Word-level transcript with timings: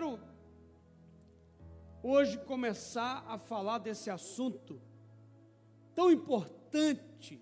quero 0.00 0.18
hoje 2.02 2.38
começar 2.38 3.22
a 3.28 3.36
falar 3.36 3.76
desse 3.76 4.08
assunto 4.08 4.80
tão 5.94 6.10
importante 6.10 7.38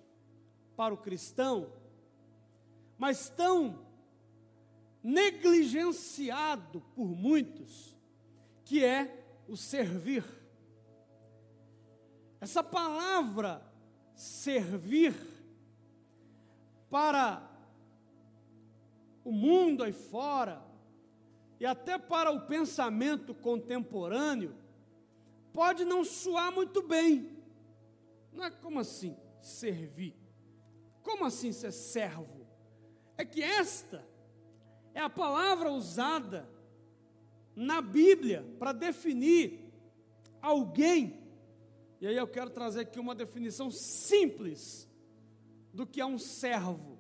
para 0.76 0.92
o 0.92 0.96
cristão, 0.96 1.72
mas 2.96 3.30
tão 3.30 3.86
negligenciado 5.04 6.80
por 6.96 7.06
muitos, 7.06 7.96
que 8.64 8.84
é 8.84 9.24
o 9.46 9.56
servir. 9.56 10.24
Essa 12.40 12.64
palavra 12.64 13.62
servir 14.16 15.14
para 16.90 17.48
o 19.24 19.30
mundo 19.30 19.84
aí 19.84 19.92
fora 19.92 20.67
e 21.60 21.66
até 21.66 21.98
para 21.98 22.30
o 22.30 22.46
pensamento 22.46 23.34
contemporâneo 23.34 24.54
pode 25.52 25.84
não 25.84 26.04
soar 26.04 26.52
muito 26.52 26.82
bem. 26.82 27.36
Não 28.32 28.44
é 28.44 28.50
como 28.50 28.78
assim 28.78 29.16
servir? 29.40 30.14
Como 31.02 31.24
assim 31.24 31.52
ser 31.52 31.72
servo? 31.72 32.46
É 33.16 33.24
que 33.24 33.42
esta 33.42 34.06
é 34.94 35.00
a 35.00 35.10
palavra 35.10 35.70
usada 35.70 36.48
na 37.56 37.80
Bíblia 37.80 38.46
para 38.58 38.72
definir 38.72 39.72
alguém. 40.40 41.20
E 42.00 42.06
aí 42.06 42.16
eu 42.16 42.28
quero 42.28 42.50
trazer 42.50 42.80
aqui 42.82 43.00
uma 43.00 43.14
definição 43.14 43.68
simples 43.70 44.88
do 45.74 45.84
que 45.84 46.00
é 46.00 46.06
um 46.06 46.18
servo. 46.18 46.98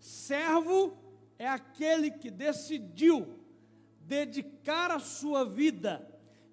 Servo 0.00 1.03
é 1.38 1.46
aquele 1.46 2.10
que 2.10 2.30
decidiu 2.30 3.38
dedicar 4.00 4.90
a 4.90 4.98
sua 4.98 5.44
vida, 5.44 6.06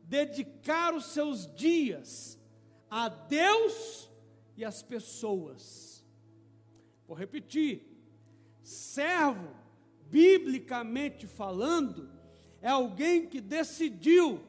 dedicar 0.04 0.94
os 0.94 1.06
seus 1.06 1.54
dias 1.56 2.40
a 2.90 3.08
Deus 3.08 4.10
e 4.58 4.66
às 4.66 4.82
pessoas. 4.82 6.06
Vou 7.08 7.16
repetir: 7.16 7.86
servo, 8.64 9.56
biblicamente 10.10 11.28
falando, 11.28 12.10
é 12.62 12.70
alguém 12.70 13.28
que 13.28 13.42
decidiu 13.42 14.42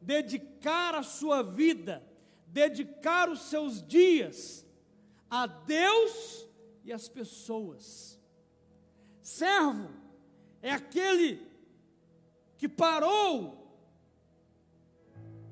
dedicar 0.00 0.94
a 0.94 1.02
sua 1.02 1.42
vida, 1.42 2.04
dedicar 2.46 3.28
os 3.30 3.42
seus 3.42 3.82
dias 3.82 4.66
a 5.30 5.46
Deus 5.46 6.46
e 6.84 6.92
às 6.92 7.08
pessoas. 7.08 8.20
Servo 9.24 9.88
é 10.60 10.70
aquele 10.70 11.40
que 12.58 12.68
parou, 12.68 13.74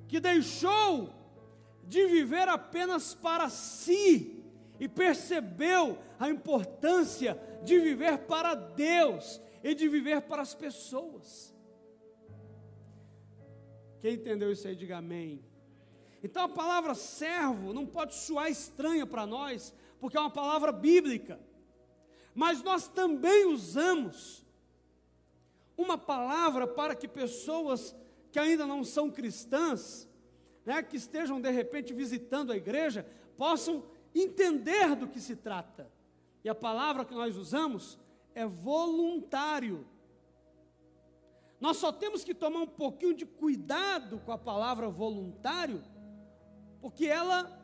que 0.07 0.21
deixou 0.21 1.11
de 1.85 2.07
viver 2.07 2.47
apenas 2.51 3.15
para 3.15 3.49
si 3.49 4.45
e 4.79 4.87
percebeu 4.87 5.99
a 6.19 6.29
importância 6.29 7.41
de 7.65 7.81
viver 7.81 8.19
para 8.27 8.55
Deus 8.55 9.41
e 9.65 9.75
de 9.75 9.89
viver 9.89 10.21
para 10.21 10.43
as 10.43 10.55
pessoas. 10.55 11.55
Quem 14.03 14.17
entendeu 14.17 14.53
isso 14.53 14.69
aí, 14.69 14.77
diga 14.77 14.99
amém. 14.99 15.43
Então 16.23 16.45
a 16.45 16.49
palavra 16.49 16.95
servo 16.95 17.73
não 17.73 17.87
pode 17.87 18.15
soar 18.17 18.51
estranha 18.51 19.07
para 19.07 19.27
nós, 19.27 19.75
porque 19.99 20.19
é 20.19 20.21
uma 20.21 20.31
palavra 20.31 20.73
bíblica. 20.73 21.41
Mas 22.35 22.63
nós 22.63 22.89
também 22.89 23.47
usamos 23.47 24.45
uma 25.77 25.99
palavra 25.99 26.67
para 26.67 26.95
que 26.95 27.09
pessoas 27.09 27.95
que 28.31 28.39
ainda 28.39 28.67
não 28.67 28.83
são 28.83 29.11
cristãs, 29.11 30.09
né, 30.65 30.83
que 30.83 30.97
estejam 30.97 31.41
de 31.41 31.51
repente 31.51 31.93
visitando 31.93 32.53
a 32.53 32.57
igreja, 32.57 33.07
possam 33.37 33.85
entender 34.15 34.95
do 34.95 35.09
que 35.09 35.21
se 35.21 35.37
trata. 35.37 35.91
E 36.45 36.49
a 36.49 36.55
palavra 36.55 37.05
que 37.05 37.15
nós 37.15 37.37
usamos 37.37 37.99
é 38.35 38.47
voluntário. 38.47 39.87
Nós 41.61 41.77
só 41.77 41.93
temos 41.93 42.25
que 42.25 42.35
tomar 42.35 42.61
um 42.61 42.67
pouquinho 42.67 43.15
de 43.15 43.27
cuidado 43.27 44.19
com 44.21 44.33
a 44.33 44.39
palavra 44.39 44.89
voluntário, 44.89 45.83
porque 46.81 47.07
ela 47.07 47.61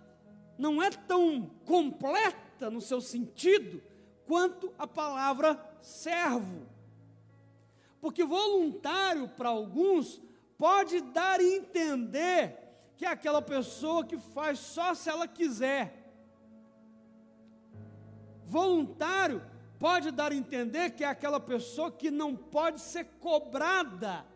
não 0.57 0.83
é 0.83 0.91
tão 0.91 1.51
completa 1.65 2.71
no 2.71 2.81
seu 2.81 3.01
sentido 3.01 3.83
quanto 4.29 4.71
a 4.79 4.87
palavra 4.87 5.59
servo. 5.81 6.67
Porque 7.99 8.23
voluntário 8.25 9.27
para 9.29 9.49
alguns 9.49 10.21
pode 10.59 11.01
dar 11.01 11.41
a 11.41 11.43
entender 11.43 12.57
que 12.97 13.07
é 13.07 13.09
aquela 13.09 13.41
pessoa 13.41 14.05
que 14.05 14.19
faz 14.19 14.59
só 14.59 14.93
se 14.93 15.09
ela 15.09 15.27
quiser. 15.27 16.13
Voluntário 18.45 19.43
pode 19.79 20.11
dar 20.11 20.31
a 20.31 20.35
entender 20.35 20.91
que 20.91 21.05
é 21.05 21.09
aquela 21.09 21.41
pessoa 21.41 21.91
que 21.91 22.11
não 22.11 22.37
pode 22.37 22.81
ser 22.81 23.05
cobrada, 23.21 24.27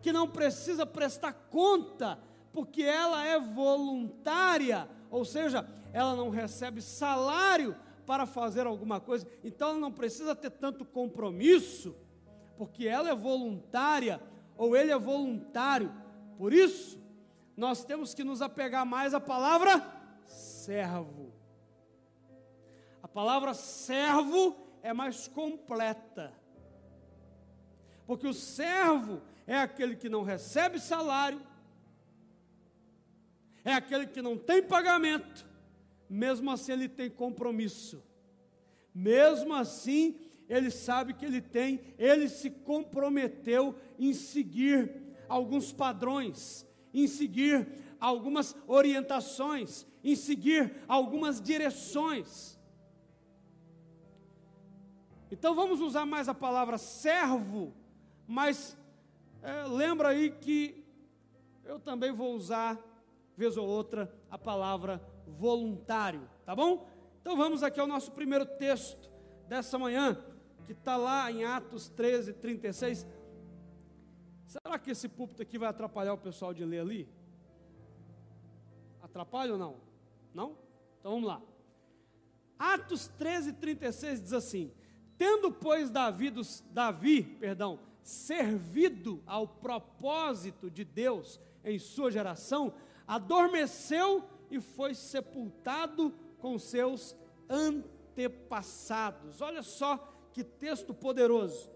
que 0.00 0.12
não 0.12 0.26
precisa 0.26 0.86
prestar 0.86 1.34
conta, 1.50 2.18
porque 2.52 2.82
ela 2.82 3.24
é 3.26 3.38
voluntária, 3.38 4.88
ou 5.10 5.24
seja, 5.24 5.68
ela 5.92 6.16
não 6.16 6.30
recebe 6.30 6.80
salário 6.80 7.76
para 8.10 8.26
fazer 8.26 8.66
alguma 8.66 9.00
coisa, 9.00 9.24
então 9.44 9.68
ela 9.68 9.78
não 9.78 9.92
precisa 9.92 10.34
ter 10.34 10.50
tanto 10.50 10.84
compromisso, 10.84 11.94
porque 12.58 12.84
ela 12.88 13.08
é 13.08 13.14
voluntária 13.14 14.20
ou 14.56 14.74
ele 14.76 14.90
é 14.90 14.98
voluntário. 14.98 15.94
Por 16.36 16.52
isso, 16.52 17.00
nós 17.56 17.84
temos 17.84 18.12
que 18.12 18.24
nos 18.24 18.42
apegar 18.42 18.84
mais 18.84 19.14
à 19.14 19.20
palavra 19.20 19.80
servo. 20.26 21.32
A 23.00 23.06
palavra 23.06 23.54
servo 23.54 24.56
é 24.82 24.92
mais 24.92 25.28
completa. 25.28 26.32
Porque 28.08 28.26
o 28.26 28.34
servo 28.34 29.22
é 29.46 29.56
aquele 29.56 29.94
que 29.94 30.08
não 30.08 30.24
recebe 30.24 30.80
salário, 30.80 31.40
é 33.64 33.72
aquele 33.72 34.08
que 34.08 34.20
não 34.20 34.36
tem 34.36 34.60
pagamento, 34.60 35.46
mesmo 36.10 36.50
assim 36.50 36.72
ele 36.72 36.88
tem 36.88 37.08
compromisso. 37.08 38.02
Mesmo 38.92 39.54
assim, 39.54 40.18
ele 40.48 40.68
sabe 40.68 41.14
que 41.14 41.24
ele 41.24 41.40
tem, 41.40 41.80
ele 41.96 42.28
se 42.28 42.50
comprometeu 42.50 43.76
em 43.96 44.12
seguir 44.12 44.92
alguns 45.28 45.72
padrões, 45.72 46.66
em 46.92 47.06
seguir 47.06 47.68
algumas 48.00 48.56
orientações, 48.66 49.86
em 50.02 50.16
seguir 50.16 50.74
algumas 50.88 51.40
direções. 51.40 52.58
Então 55.30 55.54
vamos 55.54 55.80
usar 55.80 56.04
mais 56.04 56.28
a 56.28 56.34
palavra 56.34 56.76
servo, 56.76 57.72
mas 58.26 58.76
é, 59.40 59.62
lembra 59.68 60.08
aí 60.08 60.32
que 60.32 60.84
eu 61.64 61.78
também 61.78 62.10
vou 62.10 62.34
usar, 62.34 62.76
vez 63.36 63.56
ou 63.56 63.68
outra, 63.68 64.12
a 64.28 64.36
palavra 64.36 65.00
voluntário, 65.26 66.28
tá 66.44 66.54
bom? 66.54 66.88
Então 67.20 67.36
vamos 67.36 67.62
aqui 67.62 67.78
ao 67.78 67.86
nosso 67.86 68.12
primeiro 68.12 68.46
texto 68.46 69.10
dessa 69.48 69.78
manhã, 69.78 70.16
que 70.66 70.72
está 70.72 70.96
lá 70.96 71.30
em 71.30 71.44
Atos 71.44 71.88
13, 71.88 72.34
36. 72.34 73.06
Será 74.46 74.78
que 74.78 74.90
esse 74.90 75.08
púlpito 75.08 75.42
aqui 75.42 75.58
vai 75.58 75.68
atrapalhar 75.68 76.14
o 76.14 76.18
pessoal 76.18 76.54
de 76.54 76.64
ler 76.64 76.80
ali? 76.80 77.08
Atrapalha 79.02 79.52
ou 79.52 79.58
não? 79.58 79.76
Não? 80.34 80.56
Então 80.98 81.12
vamos 81.12 81.28
lá. 81.28 81.42
Atos 82.58 83.08
13, 83.08 83.54
36 83.54 84.22
diz 84.22 84.32
assim: 84.32 84.72
Tendo, 85.16 85.50
pois, 85.52 85.90
Davi, 85.90 86.32
Davi 86.70 87.22
perdão, 87.22 87.80
servido 88.02 89.22
ao 89.26 89.46
propósito 89.46 90.70
de 90.70 90.84
Deus 90.84 91.40
em 91.64 91.78
sua 91.78 92.10
geração, 92.10 92.72
adormeceu 93.06 94.24
e 94.50 94.60
foi 94.60 94.94
sepultado 94.94 96.12
com 96.38 96.58
seus 96.58 97.16
antepassados. 97.48 99.40
Olha 99.40 99.62
só 99.62 99.96
que 100.32 100.42
texto 100.42 100.92
poderoso. 100.92 101.70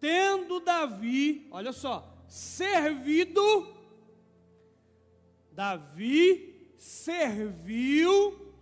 Tendo 0.00 0.60
Davi, 0.60 1.48
olha 1.50 1.72
só, 1.72 2.24
servido, 2.28 3.42
Davi 5.50 6.74
serviu 6.76 8.54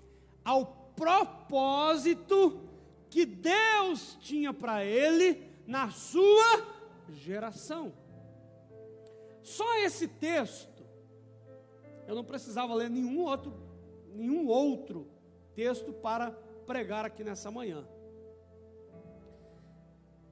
ao 0.44 0.66
propósito 0.94 2.68
que 3.10 3.26
Deus 3.26 4.16
tinha 4.20 4.54
para 4.54 4.84
ele 4.84 5.42
na 5.66 5.90
sua 5.90 6.66
geração. 7.10 7.92
Só 9.42 9.78
esse 9.78 10.06
texto, 10.06 10.84
eu 12.06 12.14
não 12.14 12.24
precisava 12.24 12.74
ler 12.74 12.88
nenhum 12.88 13.20
outro, 13.20 13.52
nenhum 14.14 14.46
outro 14.46 15.08
texto 15.54 15.92
para 15.92 16.30
pregar 16.66 17.04
aqui 17.04 17.24
nessa 17.24 17.50
manhã. 17.50 17.86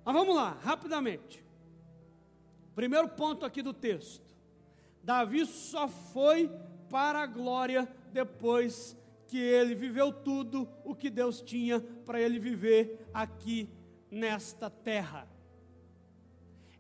Mas 0.05 0.15
vamos 0.15 0.35
lá, 0.35 0.59
rapidamente. 0.61 1.45
Primeiro 2.75 3.09
ponto 3.09 3.45
aqui 3.45 3.63
do 3.63 3.75
texto. 3.75 4.35
Davi 5.03 5.45
só 5.45 5.89
foi 5.89 6.51
para 6.89 7.21
a 7.21 7.27
glória 7.27 7.89
depois 8.13 8.97
que 9.27 9.39
ele 9.39 9.75
viveu 9.75 10.13
tudo 10.13 10.69
o 10.85 10.95
que 10.95 11.09
Deus 11.09 11.41
tinha 11.41 11.81
para 12.05 12.21
ele 12.21 12.39
viver 12.39 13.09
aqui 13.15 13.69
nesta 14.11 14.69
terra. 14.69 15.29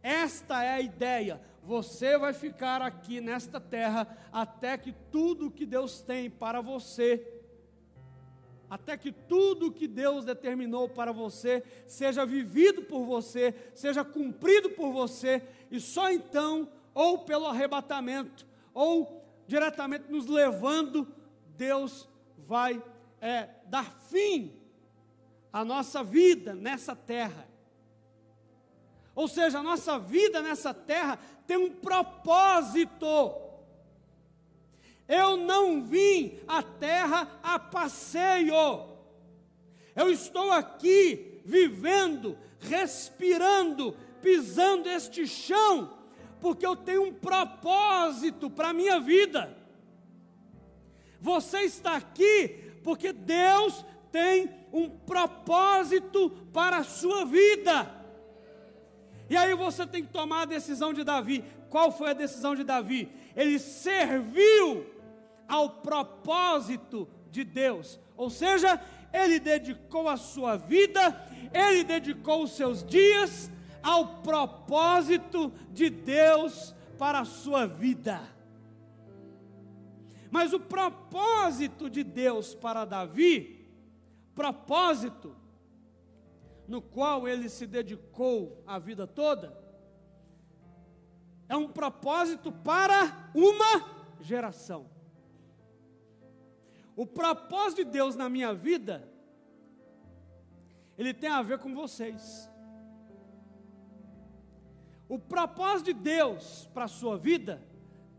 Esta 0.03 0.63
é 0.63 0.71
a 0.71 0.81
ideia. 0.81 1.41
Você 1.63 2.17
vai 2.17 2.33
ficar 2.33 2.81
aqui 2.81 3.21
nesta 3.21 3.61
terra 3.61 4.09
até 4.33 4.79
que 4.79 4.93
tudo 5.13 5.51
que 5.51 5.67
Deus 5.67 6.01
tem 6.01 6.31
para 6.31 6.61
você, 6.61 7.41
até 8.69 8.97
que 8.97 9.13
tudo 9.13 9.73
que 9.73 9.87
Deus 9.87 10.25
determinou 10.25 10.89
para 10.89 11.13
você 11.13 11.63
seja 11.87 12.25
vivido 12.25 12.83
por 12.83 13.05
você, 13.05 13.55
seja 13.75 14.05
cumprido 14.05 14.71
por 14.71 14.93
você, 14.93 15.43
e 15.71 15.81
só 15.81 16.11
então, 16.11 16.69
ou 16.95 17.19
pelo 17.19 17.47
arrebatamento, 17.47 18.47
ou 18.73 19.23
diretamente 19.47 20.11
nos 20.11 20.27
levando, 20.27 21.13
Deus 21.57 22.09
vai 22.39 22.83
é, 23.21 23.49
dar 23.67 23.93
fim 24.09 24.55
à 25.53 25.65
nossa 25.65 26.03
vida 26.03 26.55
nessa 26.55 26.95
terra. 26.95 27.50
Ou 29.15 29.29
seja, 29.29 29.59
a 29.59 29.63
nossa 29.63 29.99
vida 29.99 30.41
nessa 30.41 30.73
terra 30.73 31.19
tem 31.47 31.57
um 31.57 31.71
propósito. 31.71 33.07
Eu 35.09 35.37
não 35.37 35.83
vim 35.83 36.39
à 36.47 36.63
terra 36.63 37.41
a 37.43 37.59
passeio. 37.59 38.55
Eu 39.97 40.11
estou 40.11 40.53
aqui 40.53 41.41
vivendo, 41.45 42.39
respirando, 42.61 43.97
pisando 44.23 44.89
este 44.89 45.27
chão, 45.27 45.99
porque 46.41 46.65
eu 46.65 46.77
tenho 46.77 47.03
um 47.05 47.13
propósito 47.13 48.49
para 48.49 48.69
a 48.69 48.75
minha 48.75 49.01
vida. 49.01 49.57
Você 51.21 51.63
está 51.63 51.97
aqui 51.97 52.73
porque 52.83 53.13
Deus 53.13 53.85
tem 54.11 54.51
um 54.73 54.89
propósito 54.89 56.31
para 56.53 56.79
a 56.79 56.85
sua 56.85 57.25
vida. 57.25 58.00
E 59.31 59.37
aí 59.37 59.55
você 59.55 59.87
tem 59.87 60.03
que 60.03 60.13
tomar 60.13 60.43
a 60.43 60.45
decisão 60.45 60.93
de 60.93 61.05
Davi. 61.05 61.45
Qual 61.69 61.93
foi 61.93 62.11
a 62.11 62.15
decisão 62.15 62.57
de 62.57 62.65
Davi? 62.65 63.09
Ele 63.37 63.61
serviu 63.61 64.85
ao 65.47 65.71
propósito 65.71 67.09
de 67.31 67.45
Deus. 67.45 68.01
Ou 68.17 68.29
seja, 68.29 68.83
ele 69.13 69.39
dedicou 69.39 70.09
a 70.09 70.17
sua 70.17 70.57
vida, 70.57 71.25
ele 71.55 71.85
dedicou 71.85 72.43
os 72.43 72.57
seus 72.57 72.83
dias 72.83 73.49
ao 73.81 74.21
propósito 74.21 75.53
de 75.71 75.89
Deus 75.89 76.75
para 76.99 77.21
a 77.21 77.25
sua 77.25 77.69
vida. 77.69 78.21
Mas 80.29 80.53
o 80.53 80.59
propósito 80.59 81.89
de 81.89 82.03
Deus 82.03 82.53
para 82.53 82.85
Davi, 82.85 83.65
propósito 84.35 85.40
no 86.71 86.81
qual 86.81 87.27
ele 87.27 87.49
se 87.49 87.67
dedicou 87.67 88.63
a 88.65 88.79
vida 88.79 89.05
toda, 89.05 89.59
é 91.49 91.57
um 91.57 91.67
propósito 91.67 92.53
para 92.53 93.29
uma 93.35 93.73
geração. 94.21 94.89
O 96.95 97.05
propósito 97.05 97.85
de 97.85 97.91
Deus 97.91 98.15
na 98.15 98.29
minha 98.29 98.55
vida, 98.55 99.03
ele 100.97 101.13
tem 101.13 101.29
a 101.29 101.43
ver 101.43 101.59
com 101.59 101.75
vocês. 101.75 102.49
O 105.09 105.19
propósito 105.19 105.87
de 105.87 105.95
Deus 105.95 106.71
para 106.73 106.85
a 106.85 106.89
sua 106.89 107.19
vida 107.19 107.61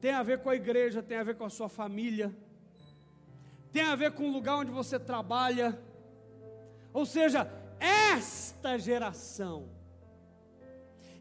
tem 0.02 0.12
a 0.12 0.24
ver 0.24 0.42
com 0.42 0.50
a 0.50 0.56
igreja, 0.58 1.02
tem 1.02 1.18
a 1.18 1.24
ver 1.24 1.38
com 1.38 1.46
a 1.46 1.50
sua 1.50 1.70
família, 1.70 2.36
tem 3.72 3.84
a 3.84 3.96
ver 3.96 4.12
com 4.12 4.28
o 4.28 4.34
lugar 4.34 4.58
onde 4.58 4.72
você 4.72 5.00
trabalha. 5.00 5.82
Ou 6.94 7.06
seja, 7.06 7.61
esta 8.12 8.78
geração. 8.78 9.70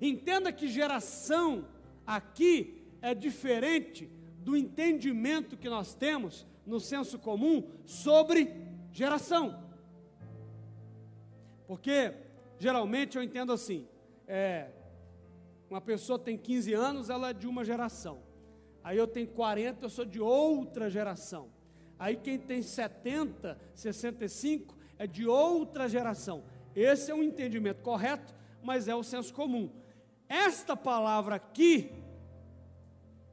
Entenda 0.00 0.52
que 0.52 0.69
geração 0.69 1.66
aqui 2.06 2.82
é 3.02 3.14
diferente 3.14 4.10
do 4.38 4.56
entendimento 4.56 5.56
que 5.56 5.69
nós 5.69 5.94
temos 5.94 6.46
no 6.66 6.81
senso 6.81 7.19
comum 7.19 7.69
sobre 7.84 8.54
geração. 8.92 9.69
Porque 11.66 12.14
geralmente 12.58 13.16
eu 13.16 13.22
entendo 13.22 13.52
assim: 13.52 13.87
é, 14.26 14.70
uma 15.69 15.81
pessoa 15.81 16.19
tem 16.19 16.37
15 16.37 16.72
anos, 16.72 17.10
ela 17.10 17.31
é 17.31 17.32
de 17.32 17.46
uma 17.46 17.64
geração. 17.64 18.22
Aí 18.82 18.96
eu 18.96 19.06
tenho 19.06 19.28
40, 19.28 19.84
eu 19.84 19.90
sou 19.90 20.04
de 20.04 20.20
outra 20.20 20.88
geração. 20.88 21.50
Aí 21.98 22.16
quem 22.16 22.38
tem 22.38 22.62
70, 22.62 23.58
65 23.75 24.75
é 24.98 25.06
de 25.06 25.26
outra 25.26 25.87
geração. 25.88 26.42
Esse 26.75 27.11
é 27.11 27.14
um 27.14 27.22
entendimento 27.22 27.82
correto, 27.82 28.34
mas 28.62 28.88
é 28.88 28.94
o 28.94 29.02
senso 29.02 29.32
comum. 29.34 29.70
Esta 30.28 30.76
palavra 30.76 31.37
aqui 31.37 31.90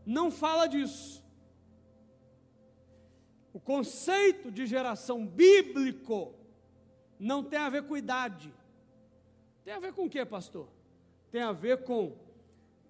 não 0.06 0.31
fala 0.31 0.68
disso. 0.68 1.24
O 3.54 3.60
conceito 3.60 4.51
de 4.51 4.66
geração 4.66 5.25
bíblico 5.25 6.34
não 7.19 7.44
tem 7.44 7.60
a 7.60 7.69
ver 7.69 7.84
com 7.84 7.98
idade. 7.98 8.54
Tem 9.63 9.74
a 9.74 9.80
ver 9.80 9.94
com 9.94 10.06
o 10.06 10.10
que, 10.10 10.24
pastor? 10.25 10.68
Tem 11.31 11.42
a 11.42 11.51
ver 11.51 11.83
com 11.83 12.16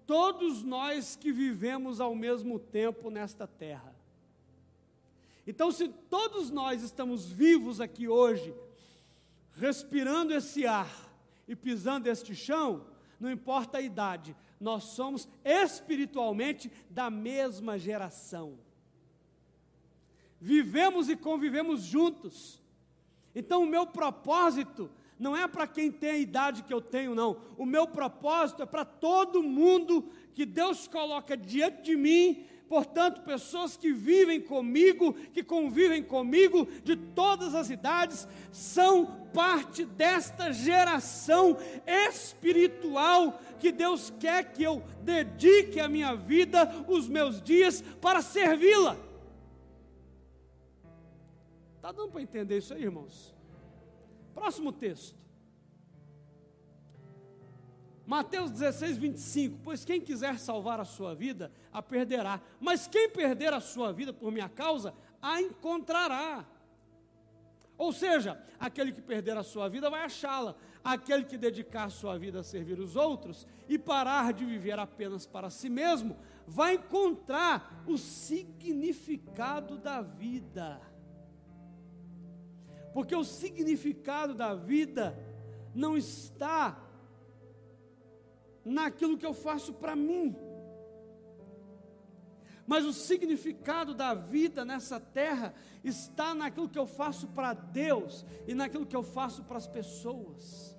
todos 0.06 0.62
nós 0.62 1.16
que 1.16 1.32
vivemos 1.32 2.00
ao 2.00 2.14
mesmo 2.14 2.58
tempo 2.58 3.10
nesta 3.10 3.46
terra. 3.46 3.94
Então, 5.46 5.72
se 5.72 5.88
todos 5.88 6.50
nós 6.50 6.82
estamos 6.82 7.26
vivos 7.26 7.80
aqui 7.80 8.06
hoje, 8.06 8.54
respirando 9.58 10.32
esse 10.32 10.66
ar 10.66 10.90
e 11.46 11.54
pisando 11.54 12.08
este 12.08 12.34
chão, 12.34 12.86
não 13.18 13.30
importa 13.30 13.78
a 13.78 13.82
idade, 13.82 14.36
nós 14.60 14.84
somos 14.84 15.28
espiritualmente 15.44 16.70
da 16.88 17.10
mesma 17.10 17.78
geração. 17.78 18.58
Vivemos 20.40 21.08
e 21.08 21.16
convivemos 21.16 21.82
juntos. 21.82 22.62
Então, 23.34 23.62
o 23.62 23.66
meu 23.66 23.86
propósito 23.86 24.90
não 25.18 25.36
é 25.36 25.48
para 25.48 25.66
quem 25.66 25.90
tem 25.90 26.10
a 26.10 26.18
idade 26.18 26.62
que 26.62 26.72
eu 26.72 26.80
tenho, 26.80 27.14
não. 27.14 27.40
O 27.56 27.66
meu 27.66 27.86
propósito 27.86 28.62
é 28.62 28.66
para 28.66 28.84
todo 28.84 29.42
mundo 29.42 30.08
que 30.32 30.46
Deus 30.46 30.86
coloca 30.86 31.36
diante 31.36 31.82
de 31.82 31.96
mim. 31.96 32.46
Portanto, 32.68 33.22
pessoas 33.22 33.76
que 33.76 33.92
vivem 33.92 34.40
comigo, 34.40 35.14
que 35.32 35.42
convivem 35.42 36.02
comigo 36.02 36.68
de 36.84 36.96
todas 36.96 37.54
as 37.54 37.70
idades, 37.70 38.28
são 38.52 39.06
parte 39.32 39.84
desta 39.84 40.52
geração 40.52 41.56
espiritual 41.86 43.40
que 43.58 43.72
Deus 43.72 44.12
quer 44.20 44.52
que 44.52 44.62
eu 44.62 44.82
dedique 45.02 45.80
a 45.80 45.88
minha 45.88 46.14
vida, 46.14 46.84
os 46.86 47.08
meus 47.08 47.40
dias, 47.40 47.82
para 48.00 48.20
servi-la. 48.20 48.96
Está 51.76 51.90
dando 51.90 52.10
para 52.10 52.20
entender 52.20 52.58
isso 52.58 52.74
aí, 52.74 52.82
irmãos? 52.82 53.34
Próximo 54.34 54.72
texto. 54.72 55.27
Mateus 58.08 58.50
16, 58.50 58.96
25. 58.96 59.60
Pois 59.62 59.84
quem 59.84 60.00
quiser 60.00 60.38
salvar 60.38 60.80
a 60.80 60.84
sua 60.86 61.14
vida, 61.14 61.52
a 61.70 61.82
perderá. 61.82 62.40
Mas 62.58 62.86
quem 62.86 63.10
perder 63.10 63.52
a 63.52 63.60
sua 63.60 63.92
vida 63.92 64.14
por 64.14 64.32
minha 64.32 64.48
causa, 64.48 64.94
a 65.20 65.42
encontrará. 65.42 66.46
Ou 67.76 67.92
seja, 67.92 68.42
aquele 68.58 68.92
que 68.92 69.02
perder 69.02 69.36
a 69.36 69.42
sua 69.42 69.68
vida 69.68 69.90
vai 69.90 70.04
achá-la. 70.04 70.56
Aquele 70.82 71.24
que 71.24 71.36
dedicar 71.36 71.84
a 71.84 71.90
sua 71.90 72.18
vida 72.18 72.40
a 72.40 72.42
servir 72.42 72.80
os 72.80 72.96
outros 72.96 73.46
e 73.68 73.78
parar 73.78 74.32
de 74.32 74.42
viver 74.42 74.78
apenas 74.78 75.26
para 75.26 75.50
si 75.50 75.68
mesmo, 75.68 76.16
vai 76.46 76.76
encontrar 76.76 77.84
o 77.86 77.98
significado 77.98 79.76
da 79.76 80.00
vida. 80.00 80.80
Porque 82.94 83.14
o 83.14 83.22
significado 83.22 84.32
da 84.34 84.54
vida 84.54 85.14
não 85.74 85.94
está 85.94 86.87
naquilo 88.68 89.18
que 89.18 89.26
eu 89.26 89.32
faço 89.32 89.72
para 89.74 89.96
mim. 89.96 90.36
Mas 92.66 92.84
o 92.84 92.92
significado 92.92 93.94
da 93.94 94.12
vida 94.12 94.62
nessa 94.62 95.00
terra 95.00 95.54
está 95.82 96.34
naquilo 96.34 96.68
que 96.68 96.78
eu 96.78 96.86
faço 96.86 97.28
para 97.28 97.54
Deus 97.54 98.26
e 98.46 98.54
naquilo 98.54 98.84
que 98.84 98.94
eu 98.94 99.02
faço 99.02 99.42
para 99.44 99.56
as 99.56 99.66
pessoas. 99.66 100.76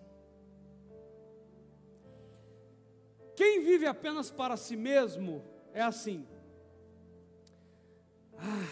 Quem 3.35 3.63
vive 3.63 3.87
apenas 3.87 4.29
para 4.29 4.55
si 4.55 4.75
mesmo 4.75 5.43
é 5.73 5.81
assim. 5.81 6.27
Ah, 8.37 8.67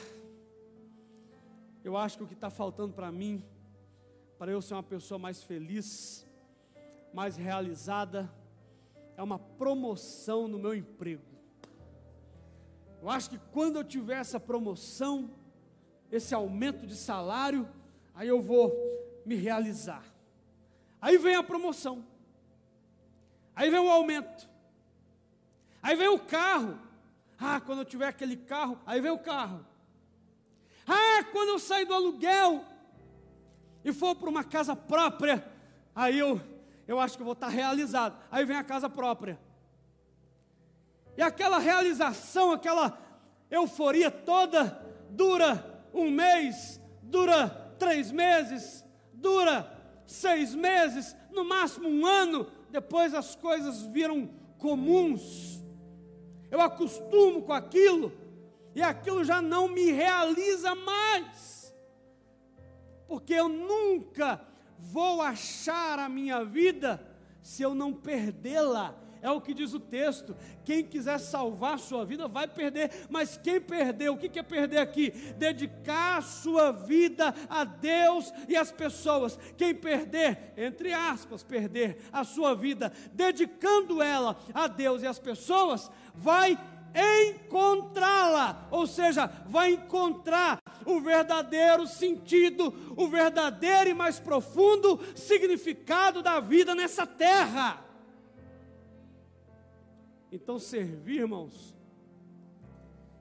eu 1.84 1.98
acho 1.98 2.18
que 2.18 2.24
o 2.24 2.28
que 2.28 2.34
está 2.34 2.50
faltando 2.50 2.94
para 2.94 3.12
mim, 3.12 3.44
para 4.38 4.52
eu 4.52 4.62
ser 4.62 4.76
uma 4.76 4.84
pessoa 4.84 5.18
mais 5.18 5.42
feliz, 5.42 6.28
mais 7.12 7.36
realizada 7.36 8.32
é 9.18 9.24
uma 9.24 9.40
promoção 9.40 10.48
no 10.48 10.60
meu 10.60 10.76
emprego. 10.76 11.24
Eu 13.02 13.10
acho 13.10 13.32
que 13.32 13.40
quando 13.52 13.78
eu 13.78 13.84
tiver 13.84 14.20
essa 14.20 14.40
promoção, 14.40 15.32
esse 16.12 16.36
aumento 16.36 16.86
de 16.86 16.96
salário, 16.96 17.68
aí 18.14 18.28
eu 18.28 18.40
vou 18.40 18.72
me 19.26 19.36
realizar. 19.36 20.04
Aí 21.02 21.18
vem 21.18 21.36
a 21.36 21.44
promoção. 21.44 22.06
Aí 23.56 23.72
vem 23.72 23.80
o 23.80 23.90
aumento. 23.90 24.48
Aí 25.82 25.96
vem 25.96 26.10
o 26.10 26.20
carro. 26.20 26.80
Ah, 27.40 27.60
quando 27.60 27.80
eu 27.80 27.86
tiver 27.86 28.08
aquele 28.08 28.38
carro, 28.38 28.80
aí 28.86 29.02
vem 29.02 29.12
o 29.12 29.20
carro. 29.20 29.66
Ah, 30.88 31.24
quando 31.32 31.50
eu 31.50 31.60
sair 31.60 31.86
do 31.86 31.94
aluguel 31.94 32.64
e 33.84 33.92
for 33.92 34.16
para 34.16 34.30
uma 34.30 34.44
casa 34.44 34.76
própria, 34.76 35.46
aí 35.96 36.20
eu, 36.20 36.40
eu 36.88 37.00
acho 37.00 37.18
que 37.18 37.24
vou 37.24 37.34
estar 37.34 37.50
realizado. 37.50 38.18
Aí 38.32 38.46
vem 38.46 38.56
a 38.56 38.64
casa 38.64 38.90
própria. 38.90 39.40
E 41.18 41.22
aquela 41.22 41.60
realização, 41.60 42.52
aquela 42.52 42.98
euforia 43.50 44.10
toda, 44.10 44.66
dura 45.10 45.84
um 45.94 46.10
mês, 46.12 46.80
dura 47.02 47.50
três 47.80 48.12
meses, 48.12 48.86
dura 49.14 49.70
seis 50.06 50.56
meses, 50.56 51.16
no 51.32 51.44
máximo 51.44 51.90
um 51.90 52.06
ano, 52.06 52.48
depois 52.70 53.14
as 53.14 53.36
coisas 53.36 53.82
viram 53.82 54.30
comuns. 54.58 55.62
Eu 56.50 56.62
acostumo 56.62 57.42
com 57.42 57.54
aquilo 57.54 58.12
e 58.74 58.82
aquilo 58.82 59.24
já 59.24 59.42
não 59.42 59.68
me 59.68 59.92
realiza 59.92 60.74
mais. 60.76 61.74
Porque 63.08 63.34
eu 63.34 63.50
nunca 63.50 64.42
vou 64.78 65.22
achar 65.22 66.00
a 66.00 66.10
minha 66.10 66.44
vida 66.44 67.02
se 67.42 67.64
eu 67.64 67.74
não 67.74 67.94
perdê-la. 67.94 68.96
É 69.22 69.32
o 69.32 69.42
que 69.42 69.54
diz 69.54 69.74
o 69.74 69.80
texto. 69.80 70.36
Quem 70.64 70.84
quiser 70.84 71.20
salvar 71.20 71.80
sua 71.80 72.06
vida 72.06 72.28
vai 72.28 72.48
perder, 72.48 73.08
mas 73.10 73.36
quem 73.38 73.60
perder, 73.60 74.10
o 74.10 74.18
que 74.18 74.38
é 74.38 74.44
perder 74.44 74.78
aqui? 74.78 75.12
Dedicar 75.38 76.22
sua 76.22 76.72
vida 76.72 77.34
a 77.50 77.64
Deus 77.64 78.32
e 78.48 78.56
às 78.56 78.72
pessoas. 78.72 79.38
Quem 79.58 79.74
perder, 79.74 80.54
entre 80.56 80.94
aspas, 80.94 81.44
perder 81.44 81.98
a 82.12 82.24
sua 82.24 82.56
vida, 82.56 82.92
dedicando 83.12 84.02
ela 84.02 84.38
a 84.54 84.68
Deus 84.68 85.02
e 85.02 85.08
às 85.08 85.20
pessoas, 85.20 85.90
vai 86.14 86.58
encontrá-la, 86.96 88.68
ou 88.72 88.88
seja, 88.88 89.28
vai 89.46 89.74
encontrar 89.74 90.60
o 90.86 91.00
verdadeiro 91.00 91.86
sentido, 91.86 92.74
o 92.96 93.08
verdadeiro 93.08 93.90
e 93.90 93.94
mais 93.94 94.20
profundo 94.20 95.00
significado 95.16 96.22
da 96.22 96.40
vida 96.40 96.74
nessa 96.74 97.06
terra. 97.06 97.84
Então, 100.32 100.60
servir, 100.60 101.22
irmãos, 101.22 101.76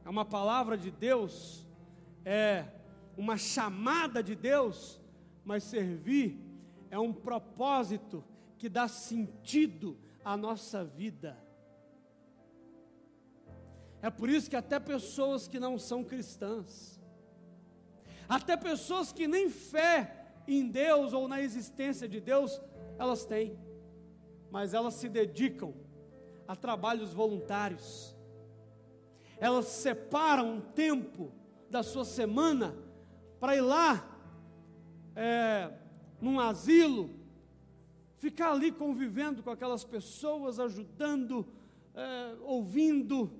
é 0.04 0.08
uma 0.08 0.24
palavra 0.24 0.76
de 0.76 0.90
Deus, 0.90 1.66
é 2.24 2.64
uma 3.16 3.36
chamada 3.36 4.22
de 4.22 4.34
Deus, 4.34 5.00
mas 5.44 5.64
servir 5.64 6.40
é 6.90 6.98
um 6.98 7.12
propósito 7.12 8.24
que 8.58 8.68
dá 8.68 8.88
sentido 8.88 9.96
à 10.24 10.36
nossa 10.36 10.84
vida. 10.84 11.45
É 14.02 14.10
por 14.10 14.28
isso 14.28 14.48
que 14.50 14.56
até 14.56 14.78
pessoas 14.78 15.48
que 15.48 15.58
não 15.58 15.78
são 15.78 16.04
cristãs, 16.04 17.00
até 18.28 18.56
pessoas 18.56 19.12
que 19.12 19.26
nem 19.26 19.48
fé 19.48 20.26
em 20.46 20.68
Deus 20.68 21.12
ou 21.12 21.28
na 21.28 21.40
existência 21.40 22.08
de 22.08 22.20
Deus, 22.20 22.60
elas 22.98 23.24
têm, 23.24 23.58
mas 24.50 24.74
elas 24.74 24.94
se 24.94 25.08
dedicam 25.08 25.74
a 26.46 26.54
trabalhos 26.54 27.12
voluntários. 27.12 28.14
Elas 29.38 29.66
separam 29.66 30.54
um 30.54 30.60
tempo 30.60 31.32
da 31.68 31.82
sua 31.82 32.04
semana 32.04 32.76
para 33.38 33.56
ir 33.56 33.60
lá, 33.60 34.08
é, 35.14 35.72
num 36.20 36.40
asilo, 36.40 37.10
ficar 38.16 38.52
ali 38.52 38.72
convivendo 38.72 39.42
com 39.42 39.50
aquelas 39.50 39.84
pessoas, 39.84 40.58
ajudando, 40.58 41.46
é, 41.94 42.34
ouvindo, 42.42 43.30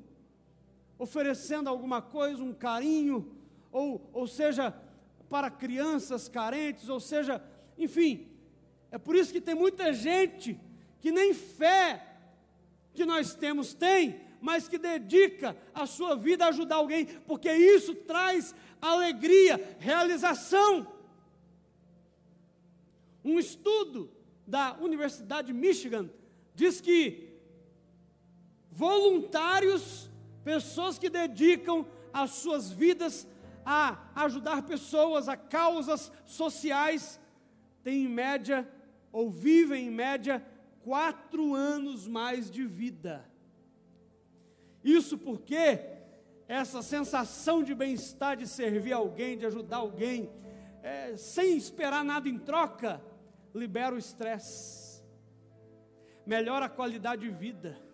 oferecendo 0.98 1.68
alguma 1.68 2.00
coisa, 2.00 2.42
um 2.42 2.52
carinho, 2.52 3.30
ou, 3.70 4.08
ou 4.12 4.26
seja, 4.26 4.74
para 5.28 5.50
crianças 5.50 6.28
carentes, 6.28 6.88
ou 6.88 7.00
seja, 7.00 7.42
enfim, 7.76 8.28
é 8.90 8.98
por 8.98 9.14
isso 9.16 9.32
que 9.32 9.40
tem 9.40 9.54
muita 9.54 9.92
gente 9.92 10.58
que 11.00 11.10
nem 11.12 11.34
fé 11.34 12.04
que 12.94 13.04
nós 13.04 13.34
temos 13.34 13.74
tem, 13.74 14.20
mas 14.40 14.68
que 14.68 14.78
dedica 14.78 15.56
a 15.74 15.86
sua 15.86 16.14
vida 16.16 16.44
a 16.44 16.48
ajudar 16.48 16.76
alguém, 16.76 17.06
porque 17.26 17.52
isso 17.52 17.94
traz 17.94 18.54
alegria, 18.80 19.76
realização. 19.78 20.86
Um 23.24 23.38
estudo 23.38 24.10
da 24.46 24.76
Universidade 24.80 25.48
de 25.48 25.52
Michigan 25.52 26.08
diz 26.54 26.80
que 26.80 27.26
voluntários, 28.70 30.10
pessoas 30.46 30.96
que 30.96 31.10
dedicam 31.10 31.84
as 32.12 32.30
suas 32.30 32.70
vidas 32.70 33.26
a 33.64 33.98
ajudar 34.14 34.62
pessoas, 34.62 35.28
a 35.28 35.36
causas 35.36 36.12
sociais, 36.24 37.18
têm 37.82 38.04
em 38.04 38.08
média, 38.08 38.64
ou 39.10 39.28
vivem 39.28 39.88
em 39.88 39.90
média, 39.90 40.40
quatro 40.84 41.52
anos 41.52 42.06
mais 42.06 42.48
de 42.48 42.64
vida. 42.64 43.28
Isso 44.84 45.18
porque 45.18 45.80
essa 46.46 46.80
sensação 46.80 47.64
de 47.64 47.74
bem-estar, 47.74 48.36
de 48.36 48.46
servir 48.46 48.92
alguém, 48.92 49.36
de 49.36 49.46
ajudar 49.46 49.78
alguém, 49.78 50.30
é, 50.80 51.16
sem 51.16 51.56
esperar 51.56 52.04
nada 52.04 52.28
em 52.28 52.38
troca, 52.38 53.02
libera 53.52 53.96
o 53.96 53.98
estresse, 53.98 55.02
melhora 56.24 56.66
a 56.66 56.68
qualidade 56.68 57.22
de 57.22 57.34
vida. 57.34 57.85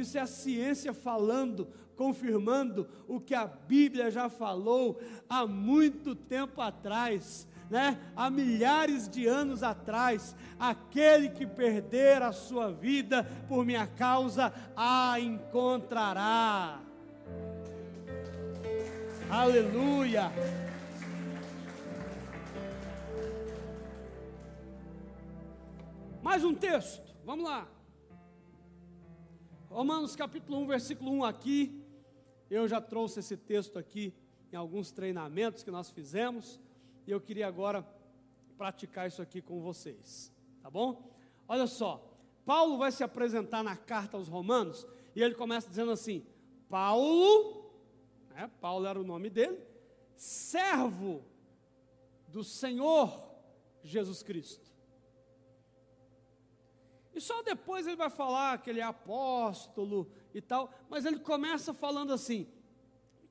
Isso 0.00 0.16
é 0.16 0.20
a 0.20 0.26
ciência 0.26 0.92
falando, 0.92 1.68
confirmando 1.96 2.88
o 3.06 3.20
que 3.20 3.34
a 3.34 3.46
Bíblia 3.46 4.10
já 4.10 4.28
falou 4.28 5.00
há 5.28 5.46
muito 5.46 6.14
tempo 6.14 6.60
atrás 6.60 7.48
né, 7.70 7.98
há 8.16 8.30
milhares 8.30 9.08
de 9.08 9.26
anos 9.26 9.62
atrás, 9.62 10.34
aquele 10.58 11.28
que 11.28 11.46
perder 11.46 12.22
a 12.22 12.32
sua 12.32 12.72
vida 12.72 13.24
por 13.46 13.64
minha 13.64 13.86
causa 13.86 14.52
a 14.76 15.18
encontrará. 15.20 16.80
Aleluia. 19.30 20.32
Mais 26.22 26.42
um 26.44 26.54
texto, 26.54 27.14
vamos 27.24 27.44
lá. 27.44 27.77
Romanos 29.70 30.16
capítulo 30.16 30.58
1, 30.60 30.66
versículo 30.66 31.12
1 31.12 31.24
aqui. 31.24 31.84
Eu 32.50 32.66
já 32.66 32.80
trouxe 32.80 33.20
esse 33.20 33.36
texto 33.36 33.78
aqui 33.78 34.14
em 34.50 34.56
alguns 34.56 34.90
treinamentos 34.90 35.62
que 35.62 35.70
nós 35.70 35.90
fizemos. 35.90 36.58
E 37.06 37.10
eu 37.10 37.20
queria 37.20 37.46
agora 37.46 37.86
praticar 38.56 39.06
isso 39.06 39.20
aqui 39.20 39.42
com 39.42 39.60
vocês, 39.60 40.32
tá 40.62 40.70
bom? 40.70 41.14
Olha 41.46 41.66
só, 41.66 42.02
Paulo 42.46 42.78
vai 42.78 42.90
se 42.90 43.04
apresentar 43.04 43.62
na 43.62 43.76
carta 43.76 44.16
aos 44.16 44.26
Romanos 44.26 44.86
e 45.14 45.22
ele 45.22 45.34
começa 45.34 45.68
dizendo 45.68 45.90
assim: 45.90 46.24
Paulo, 46.68 47.70
né, 48.30 48.50
Paulo 48.60 48.86
era 48.86 48.98
o 48.98 49.04
nome 49.04 49.28
dele, 49.28 49.58
servo 50.16 51.22
do 52.26 52.42
Senhor 52.42 53.22
Jesus 53.82 54.22
Cristo. 54.22 54.66
E 57.14 57.20
só 57.20 57.42
depois 57.42 57.86
ele 57.86 57.96
vai 57.96 58.10
falar 58.10 58.62
que 58.62 58.70
ele 58.70 58.80
é 58.80 58.84
apóstolo 58.84 60.10
e 60.34 60.40
tal, 60.40 60.72
mas 60.88 61.04
ele 61.04 61.18
começa 61.18 61.74
falando 61.74 62.12
assim: 62.12 62.46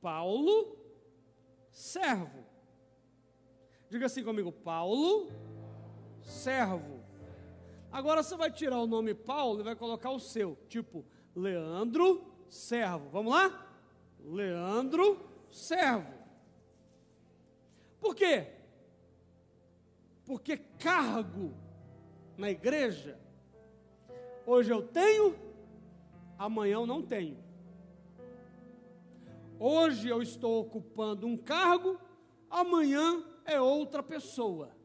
Paulo, 0.02 0.78
servo 1.72 2.48
Diga 3.90 4.06
assim 4.06 4.24
comigo: 4.24 4.52
Paulo, 4.52 5.32
servo. 6.22 7.02
Agora 7.92 8.22
você 8.22 8.36
vai 8.36 8.52
tirar 8.52 8.80
o 8.80 8.88
nome 8.88 9.14
Paulo 9.14 9.62
e 9.62 9.64
vai 9.64 9.76
colocar 9.76 10.12
o 10.12 10.20
seu, 10.20 10.58
tipo 10.68 11.06
Leandro, 11.36 12.26
servo. 12.50 13.10
Vamos 13.10 13.34
lá? 13.34 13.66
Leandro, 14.20 15.26
servo. 15.50 16.14
Por 18.00 18.14
quê? 18.14 18.48
Porque 20.26 20.58
cargo 20.58 21.54
na 22.38 22.52
igreja, 22.52 23.18
hoje 24.48 24.72
eu 24.72 24.82
tenho, 24.82 25.38
amanhã 26.40 26.78
eu 26.78 26.88
não 26.88 27.04
tenho. 27.04 27.38
Hoje 29.60 30.08
eu 30.08 30.24
estou 30.24 30.62
ocupando 30.62 31.28
um 31.28 31.38
cargo, 31.38 32.00
amanhã 32.50 33.24
é 33.46 33.62
outra 33.62 34.02
pessoa. 34.02 34.76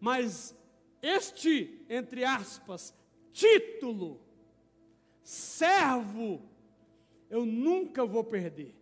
Mas 0.00 0.56
Este, 1.06 1.84
entre 1.86 2.24
aspas, 2.24 2.94
título, 3.30 4.22
servo, 5.22 6.40
eu 7.28 7.44
nunca 7.44 8.06
vou 8.06 8.24
perder. 8.24 8.74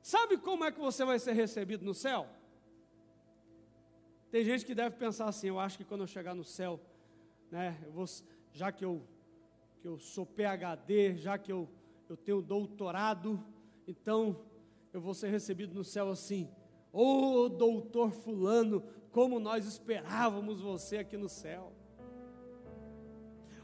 Sabe 0.00 0.38
como 0.38 0.64
é 0.64 0.72
que 0.72 0.80
você 0.80 1.04
vai 1.04 1.18
ser 1.18 1.32
recebido 1.32 1.84
no 1.84 1.92
céu? 1.92 2.26
Tem 4.30 4.42
gente 4.42 4.64
que 4.64 4.74
deve 4.74 4.96
pensar 4.96 5.26
assim: 5.26 5.48
eu 5.48 5.60
acho 5.60 5.76
que 5.76 5.84
quando 5.84 6.00
eu 6.00 6.06
chegar 6.06 6.34
no 6.34 6.42
céu, 6.42 6.80
né, 7.50 7.80
eu 7.84 7.92
vou, 7.92 8.04
já 8.52 8.72
que 8.72 8.84
eu, 8.84 9.02
que 9.80 9.88
eu 9.88 9.98
sou 9.98 10.26
PhD, 10.26 11.16
já 11.16 11.38
que 11.38 11.52
eu, 11.52 11.68
eu 12.08 12.16
tenho 12.16 12.42
doutorado, 12.42 13.42
então 13.86 14.44
eu 14.92 15.00
vou 15.00 15.14
ser 15.14 15.28
recebido 15.28 15.74
no 15.74 15.84
céu 15.84 16.10
assim. 16.10 16.48
Ô 16.92 17.44
oh, 17.44 17.48
doutor 17.48 18.12
Fulano, 18.12 18.82
como 19.10 19.40
nós 19.40 19.66
esperávamos 19.66 20.60
você 20.60 20.98
aqui 20.98 21.16
no 21.16 21.28
céu. 21.28 21.72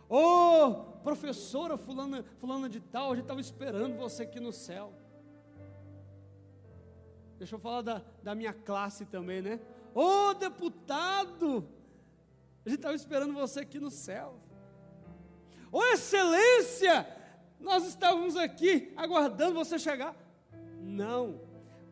Ô 0.08 0.16
oh, 0.18 0.74
professora 1.04 1.76
fulana, 1.76 2.24
fulana 2.38 2.68
de 2.68 2.80
tal, 2.80 3.12
a 3.12 3.14
gente 3.14 3.22
estava 3.22 3.40
esperando 3.40 3.96
você 3.96 4.24
aqui 4.24 4.40
no 4.40 4.52
céu. 4.52 4.92
Deixa 7.38 7.54
eu 7.54 7.60
falar 7.60 7.82
da, 7.82 8.02
da 8.22 8.34
minha 8.34 8.52
classe 8.52 9.06
também, 9.06 9.40
né? 9.40 9.60
Ô 9.94 10.30
oh, 10.30 10.34
deputado, 10.34 11.66
a 12.64 12.68
gente 12.68 12.78
estava 12.78 12.94
esperando 12.94 13.32
você 13.32 13.60
aqui 13.60 13.78
no 13.78 13.90
céu. 13.90 14.38
Ô 15.72 15.82
excelência, 15.84 17.06
nós 17.58 17.86
estávamos 17.86 18.36
aqui 18.36 18.92
aguardando 18.96 19.54
você 19.54 19.78
chegar. 19.78 20.14
Não. 20.80 21.40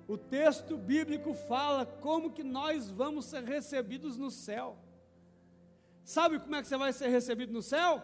O 0.07 0.17
texto 0.17 0.77
bíblico 0.77 1.35
fala 1.35 1.87
como 1.87 2.33
que 2.33 2.43
nós 2.43 2.91
vamos 2.91 3.27
ser 3.27 3.45
recebidos 3.45 4.17
no 4.17 4.31
céu. 4.31 4.77
Sabe 6.05 6.39
como 6.39 6.57
é 6.57 6.63
que 6.63 6.69
você 6.69 6.77
vai 6.77 6.93
ser 6.93 7.09
recebido 7.09 7.53
no 7.53 7.63
céu? 7.63 8.03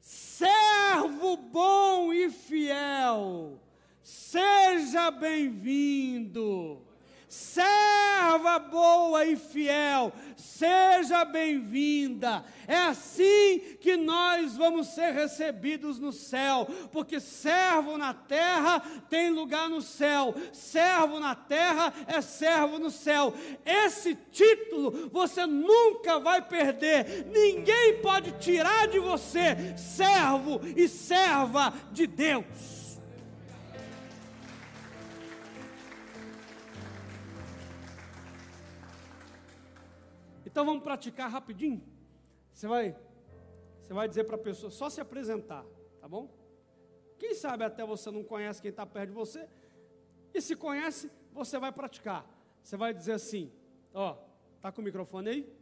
Servo 0.00 1.36
bom 1.36 2.12
e 2.12 2.30
fiel, 2.30 3.60
seja 4.02 5.10
bem-vindo 5.10 6.89
serva 7.30 8.58
boa 8.58 9.24
e 9.24 9.36
fiel, 9.36 10.12
seja 10.36 11.24
bem-vinda. 11.24 12.44
É 12.66 12.76
assim 12.76 13.76
que 13.80 13.96
nós 13.96 14.56
vamos 14.56 14.88
ser 14.88 15.12
recebidos 15.12 16.00
no 16.00 16.10
céu, 16.10 16.66
porque 16.90 17.20
servo 17.20 17.96
na 17.96 18.12
terra 18.12 18.80
tem 19.08 19.30
lugar 19.30 19.70
no 19.70 19.80
céu, 19.80 20.34
servo 20.52 21.20
na 21.20 21.36
terra 21.36 21.94
é 22.08 22.20
servo 22.20 22.80
no 22.80 22.90
céu. 22.90 23.32
Esse 23.64 24.16
título 24.32 25.08
você 25.12 25.46
nunca 25.46 26.18
vai 26.18 26.42
perder, 26.42 27.26
ninguém 27.32 28.00
pode 28.02 28.32
tirar 28.40 28.88
de 28.88 28.98
você, 28.98 29.76
servo 29.76 30.60
e 30.76 30.88
serva 30.88 31.72
de 31.92 32.08
Deus. 32.08 32.79
Então 40.50 40.64
vamos 40.64 40.82
praticar 40.82 41.30
rapidinho. 41.30 41.80
Você 42.52 42.66
vai, 42.66 42.96
você 43.80 43.94
vai 43.94 44.08
dizer 44.08 44.24
para 44.24 44.34
a 44.34 44.38
pessoa 44.38 44.68
só 44.68 44.90
se 44.90 45.00
apresentar, 45.00 45.64
tá 46.00 46.08
bom? 46.08 46.28
Quem 47.18 47.34
sabe 47.34 47.62
até 47.62 47.86
você 47.86 48.10
não 48.10 48.24
conhece 48.24 48.60
quem 48.60 48.70
está 48.70 48.84
perto 48.84 49.10
de 49.10 49.14
você. 49.14 49.48
E 50.34 50.40
se 50.40 50.56
conhece, 50.56 51.10
você 51.32 51.56
vai 51.56 51.70
praticar. 51.70 52.26
Você 52.64 52.76
vai 52.76 52.92
dizer 52.92 53.12
assim, 53.12 53.52
ó, 53.94 54.16
tá 54.60 54.72
com 54.72 54.80
o 54.80 54.84
microfone 54.84 55.28
aí? 55.30 55.56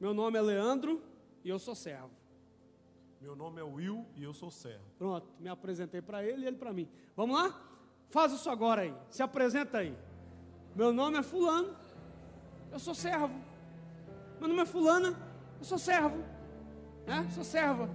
Meu 0.00 0.12
nome 0.12 0.36
é 0.36 0.42
Leandro 0.42 1.00
e 1.44 1.48
eu 1.48 1.60
sou 1.60 1.76
servo. 1.76 2.10
Meu 3.20 3.36
nome 3.36 3.60
é 3.60 3.64
Will 3.64 4.04
e 4.16 4.24
eu 4.24 4.32
sou 4.32 4.50
servo. 4.50 4.84
Pronto, 4.98 5.28
me 5.38 5.48
apresentei 5.48 6.02
para 6.02 6.24
ele 6.24 6.42
e 6.42 6.46
ele 6.46 6.56
para 6.56 6.72
mim. 6.72 6.88
Vamos 7.14 7.36
lá? 7.36 7.60
Faz 8.08 8.32
isso 8.32 8.50
agora 8.50 8.82
aí. 8.82 8.94
Se 9.10 9.22
apresenta 9.22 9.78
aí. 9.78 9.96
Meu 10.74 10.92
nome 10.92 11.18
é 11.18 11.22
fulano 11.22 11.76
eu 12.72 12.78
sou 12.78 12.94
servo. 12.94 13.34
Meu 14.38 14.48
nome 14.48 14.62
é 14.62 14.66
fulana, 14.66 15.16
eu 15.58 15.64
sou 15.64 15.78
servo. 15.78 16.18
Né? 17.06 17.28
Sou 17.34 17.44
serva. 17.44 17.88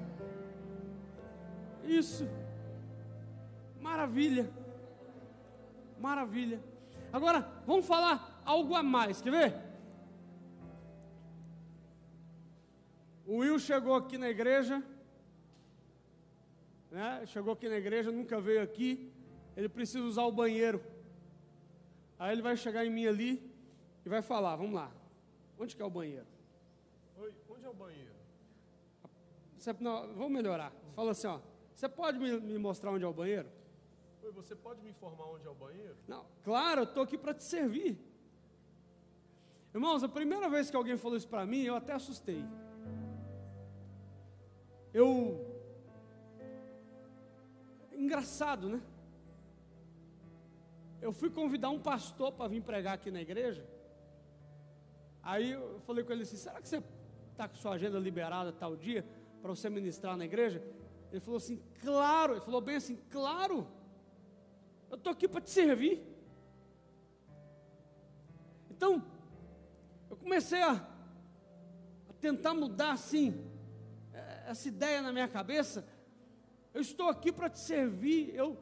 Isso. 1.83 2.27
Maravilha. 3.79 4.49
Maravilha. 5.99 6.59
Agora, 7.11 7.47
vamos 7.67 7.85
falar 7.85 8.41
algo 8.43 8.75
a 8.75 8.81
mais, 8.81 9.21
quer 9.21 9.31
ver? 9.31 9.73
O 13.25 13.37
Will 13.37 13.59
chegou 13.59 13.95
aqui 13.95 14.17
na 14.17 14.29
igreja, 14.29 14.83
né? 16.91 17.23
chegou 17.25 17.53
aqui 17.53 17.69
na 17.69 17.77
igreja, 17.77 18.11
nunca 18.11 18.41
veio 18.41 18.61
aqui, 18.61 19.11
ele 19.55 19.69
precisa 19.69 20.03
usar 20.03 20.23
o 20.23 20.31
banheiro. 20.31 20.83
Aí 22.19 22.33
ele 22.33 22.41
vai 22.41 22.57
chegar 22.57 22.85
em 22.85 22.89
mim 22.89 23.05
ali, 23.05 23.52
e 24.05 24.09
vai 24.09 24.21
falar, 24.21 24.55
vamos 24.55 24.73
lá, 24.73 24.91
onde 25.57 25.75
que 25.75 25.81
é 25.81 25.85
o 25.85 25.89
banheiro? 25.89 26.27
Oi, 27.17 27.33
onde 27.49 27.65
é 27.65 27.69
o 27.69 27.73
banheiro? 27.73 28.13
Você, 29.57 29.73
não, 29.79 30.13
vamos 30.13 30.31
melhorar. 30.31 30.73
Fala 30.95 31.11
assim, 31.11 31.27
ó, 31.27 31.39
você 31.73 31.87
pode 31.87 32.19
me, 32.19 32.39
me, 32.39 32.57
mostrar 32.57 32.91
onde 32.91 33.03
é 33.03 33.07
o 33.07 33.13
banheiro? 33.13 33.49
Oi, 34.21 34.31
você 34.31 34.55
pode 34.55 34.81
me 34.81 34.89
informar 34.89 35.25
onde 35.25 35.47
é 35.47 35.49
o 35.49 35.55
banheiro? 35.55 35.95
Não, 36.07 36.25
claro, 36.43 36.81
eu 36.81 36.85
estou 36.85 37.03
aqui 37.03 37.17
para 37.17 37.33
te 37.33 37.43
servir. 37.43 37.97
Irmãos, 39.73 40.03
a 40.03 40.09
primeira 40.09 40.49
vez 40.49 40.69
que 40.69 40.75
alguém 40.75 40.97
falou 40.97 41.17
isso 41.17 41.27
para 41.27 41.45
mim, 41.45 41.63
eu 41.63 41.75
até 41.75 41.93
assustei. 41.93 42.45
Eu. 44.93 45.49
Engraçado, 47.91 48.69
né? 48.69 48.81
Eu 51.01 51.11
fui 51.11 51.29
convidar 51.29 51.69
um 51.69 51.79
pastor 51.79 52.31
para 52.33 52.47
vir 52.47 52.61
pregar 52.61 52.93
aqui 52.93 53.09
na 53.09 53.21
igreja. 53.21 53.67
Aí 55.23 55.51
eu 55.51 55.79
falei 55.79 56.03
com 56.03 56.11
ele 56.11 56.23
assim: 56.23 56.35
será 56.35 56.61
que 56.61 56.67
você 56.67 56.83
está 57.31 57.47
com 57.47 57.55
sua 57.55 57.73
agenda 57.73 57.97
liberada 57.97 58.51
tal 58.51 58.75
dia 58.75 59.05
para 59.41 59.49
você 59.49 59.69
ministrar 59.69 60.17
na 60.17 60.25
igreja? 60.25 60.61
Ele 61.11 61.21
falou 61.21 61.37
assim: 61.37 61.61
claro. 61.81 62.33
Ele 62.33 62.41
falou 62.41 62.59
bem 62.59 62.75
assim: 62.75 62.97
claro. 63.09 63.65
Eu 64.91 64.97
estou 64.97 65.11
aqui 65.11 65.27
para 65.27 65.41
te 65.41 65.49
servir. 65.49 66.03
Então, 68.69 69.03
eu 70.09 70.17
comecei 70.17 70.61
a, 70.61 70.73
a 70.73 72.13
tentar 72.19 72.53
mudar 72.53 72.91
assim, 72.91 73.49
é, 74.13 74.43
essa 74.47 74.67
ideia 74.67 75.01
na 75.01 75.13
minha 75.13 75.27
cabeça. 75.27 75.87
Eu 76.73 76.81
estou 76.81 77.07
aqui 77.07 77.31
para 77.31 77.49
te 77.49 77.59
servir. 77.59 78.35
Eu, 78.35 78.57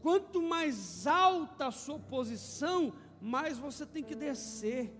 quanto 0.00 0.42
mais 0.42 1.06
alta 1.06 1.68
a 1.68 1.70
sua 1.72 1.98
posição, 1.98 2.92
mais 3.20 3.58
você 3.58 3.86
tem 3.86 4.02
que 4.04 4.14
descer. 4.14 4.92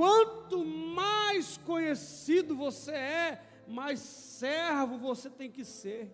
Quanto 0.00 0.64
mais 0.64 1.58
conhecido 1.58 2.56
você 2.56 2.92
é, 2.92 3.44
mais 3.68 4.00
servo 4.00 4.96
você 4.96 5.28
tem 5.28 5.50
que 5.50 5.62
ser. 5.62 6.10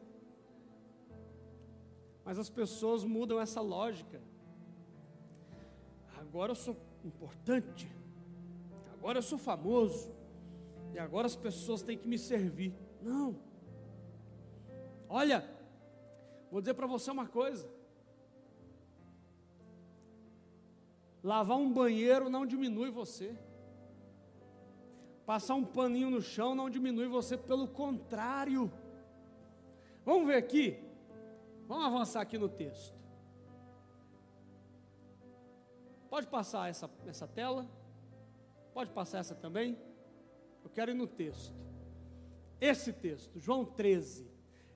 Mas 2.24 2.36
as 2.36 2.50
pessoas 2.50 3.04
mudam 3.04 3.40
essa 3.40 3.60
lógica. 3.60 4.20
Agora 6.18 6.50
eu 6.50 6.56
sou 6.56 6.76
importante, 7.04 7.88
agora 8.94 9.18
eu 9.18 9.22
sou 9.22 9.38
famoso, 9.38 10.12
e 10.92 10.98
agora 10.98 11.28
as 11.28 11.36
pessoas 11.36 11.80
têm 11.80 11.96
que 11.96 12.08
me 12.08 12.18
servir. 12.18 12.74
Não. 13.00 13.38
Olha, 15.08 15.48
vou 16.50 16.60
dizer 16.60 16.74
para 16.74 16.88
você 16.88 17.08
uma 17.08 17.28
coisa: 17.28 17.70
lavar 21.22 21.56
um 21.56 21.72
banheiro 21.72 22.28
não 22.28 22.44
diminui 22.44 22.90
você. 22.90 23.45
Passar 25.26 25.56
um 25.56 25.64
paninho 25.64 26.08
no 26.08 26.22
chão 26.22 26.54
não 26.54 26.70
diminui 26.70 27.08
você, 27.08 27.36
pelo 27.36 27.66
contrário. 27.66 28.70
Vamos 30.04 30.28
ver 30.28 30.36
aqui. 30.36 30.78
Vamos 31.66 31.84
avançar 31.84 32.20
aqui 32.20 32.38
no 32.38 32.48
texto. 32.48 32.94
Pode 36.08 36.28
passar 36.28 36.70
essa, 36.70 36.88
essa 37.06 37.26
tela? 37.26 37.68
Pode 38.72 38.92
passar 38.92 39.18
essa 39.18 39.34
também? 39.34 39.76
Eu 40.62 40.70
quero 40.70 40.92
ir 40.92 40.94
no 40.94 41.08
texto. 41.08 41.54
Esse 42.60 42.92
texto, 42.92 43.40
João 43.40 43.64
13. 43.64 44.30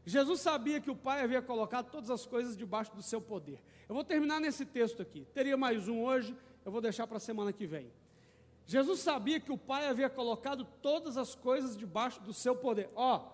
Jesus 0.05 0.41
sabia 0.41 0.81
que 0.81 0.91
o 0.91 0.97
Pai 0.97 1.23
havia 1.23 1.41
colocado 1.41 1.91
todas 1.91 2.11
as 2.11 2.27
coisas 2.27 2.57
debaixo 2.57 2.93
do 2.95 3.03
seu 3.03 3.21
poder. 3.21 3.63
Eu 3.89 3.95
vou 3.95 4.03
terminar 4.03 4.41
nesse 4.41 4.67
texto 4.67 5.01
aqui. 5.01 5.27
Teria 5.33 5.57
mais 5.57 5.87
um 5.87 6.03
hoje, 6.03 6.37
eu 6.65 6.73
vou 6.73 6.81
deixar 6.81 7.07
para 7.07 7.19
a 7.19 7.21
semana 7.21 7.53
que 7.53 7.67
vem. 7.67 7.93
Jesus 8.67 9.01
sabia 9.01 9.41
que 9.41 9.51
o 9.51 9.59
Pai 9.59 9.89
havia 9.89 10.09
colocado 10.09 10.65
todas 10.81 11.17
as 11.17 11.35
coisas 11.35 11.77
debaixo 11.77 12.21
do 12.21 12.33
seu 12.33 12.55
poder. 12.55 12.91
Ó, 12.95 13.29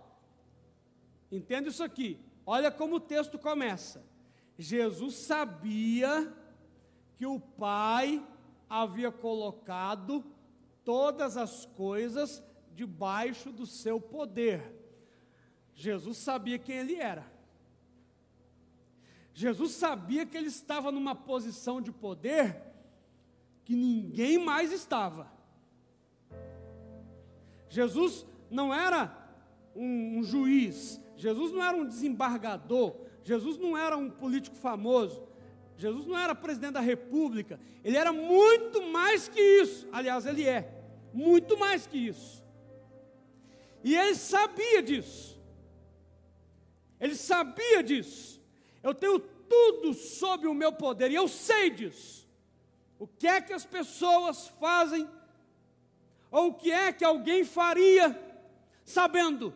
entenda 1.30 1.68
isso 1.68 1.84
aqui. 1.84 2.18
Olha 2.44 2.70
como 2.70 2.96
o 2.96 3.00
texto 3.00 3.38
começa. 3.38 4.04
Jesus 4.58 5.14
sabia 5.16 6.32
que 7.16 7.26
o 7.26 7.38
Pai 7.38 8.26
havia 8.68 9.12
colocado 9.12 10.24
todas 10.84 11.36
as 11.36 11.66
coisas 11.66 12.42
debaixo 12.74 13.50
do 13.50 13.66
seu 13.66 14.00
poder. 14.00 14.74
Jesus 15.74 16.16
sabia 16.18 16.58
quem 16.58 16.76
ele 16.76 16.96
era. 16.96 17.30
Jesus 19.34 19.72
sabia 19.72 20.24
que 20.24 20.36
ele 20.36 20.46
estava 20.46 20.90
numa 20.90 21.14
posição 21.14 21.82
de 21.82 21.92
poder 21.92 22.65
que 23.66 23.74
ninguém 23.74 24.38
mais 24.38 24.70
estava. 24.70 25.28
Jesus 27.68 28.24
não 28.48 28.72
era 28.72 29.12
um, 29.74 30.18
um, 30.18 30.22
juiz, 30.22 31.00
Jesus 31.16 31.50
não 31.50 31.62
era 31.62 31.76
um 31.76 31.84
desembargador, 31.84 32.94
Jesus 33.24 33.58
não 33.58 33.76
era 33.76 33.96
um 33.96 34.08
político 34.08 34.54
famoso, 34.54 35.26
Jesus 35.76 36.06
não 36.06 36.16
era 36.16 36.32
presidente 36.32 36.74
da 36.74 36.80
república, 36.80 37.58
ele 37.82 37.96
era 37.96 38.12
muito 38.12 38.80
mais 38.82 39.28
que 39.28 39.40
isso. 39.40 39.88
Aliás, 39.90 40.26
ele 40.26 40.44
é 40.44 40.72
muito 41.12 41.58
mais 41.58 41.88
que 41.88 41.98
isso. 41.98 42.44
E 43.82 43.96
ele 43.96 44.14
sabia 44.14 44.80
disso. 44.80 45.36
Ele 47.00 47.16
sabia 47.16 47.82
disso. 47.82 48.40
Eu 48.80 48.94
tenho 48.94 49.18
tudo 49.18 49.92
sob 49.92 50.46
o 50.46 50.54
meu 50.54 50.72
poder 50.72 51.10
e 51.10 51.16
eu 51.16 51.26
sei 51.26 51.68
disso. 51.68 52.25
O 52.98 53.06
que 53.06 53.26
é 53.26 53.40
que 53.40 53.52
as 53.52 53.64
pessoas 53.64 54.48
fazem 54.60 55.08
ou 56.30 56.48
o 56.48 56.54
que 56.54 56.70
é 56.70 56.92
que 56.92 57.04
alguém 57.04 57.44
faria 57.44 58.20
sabendo 58.84 59.52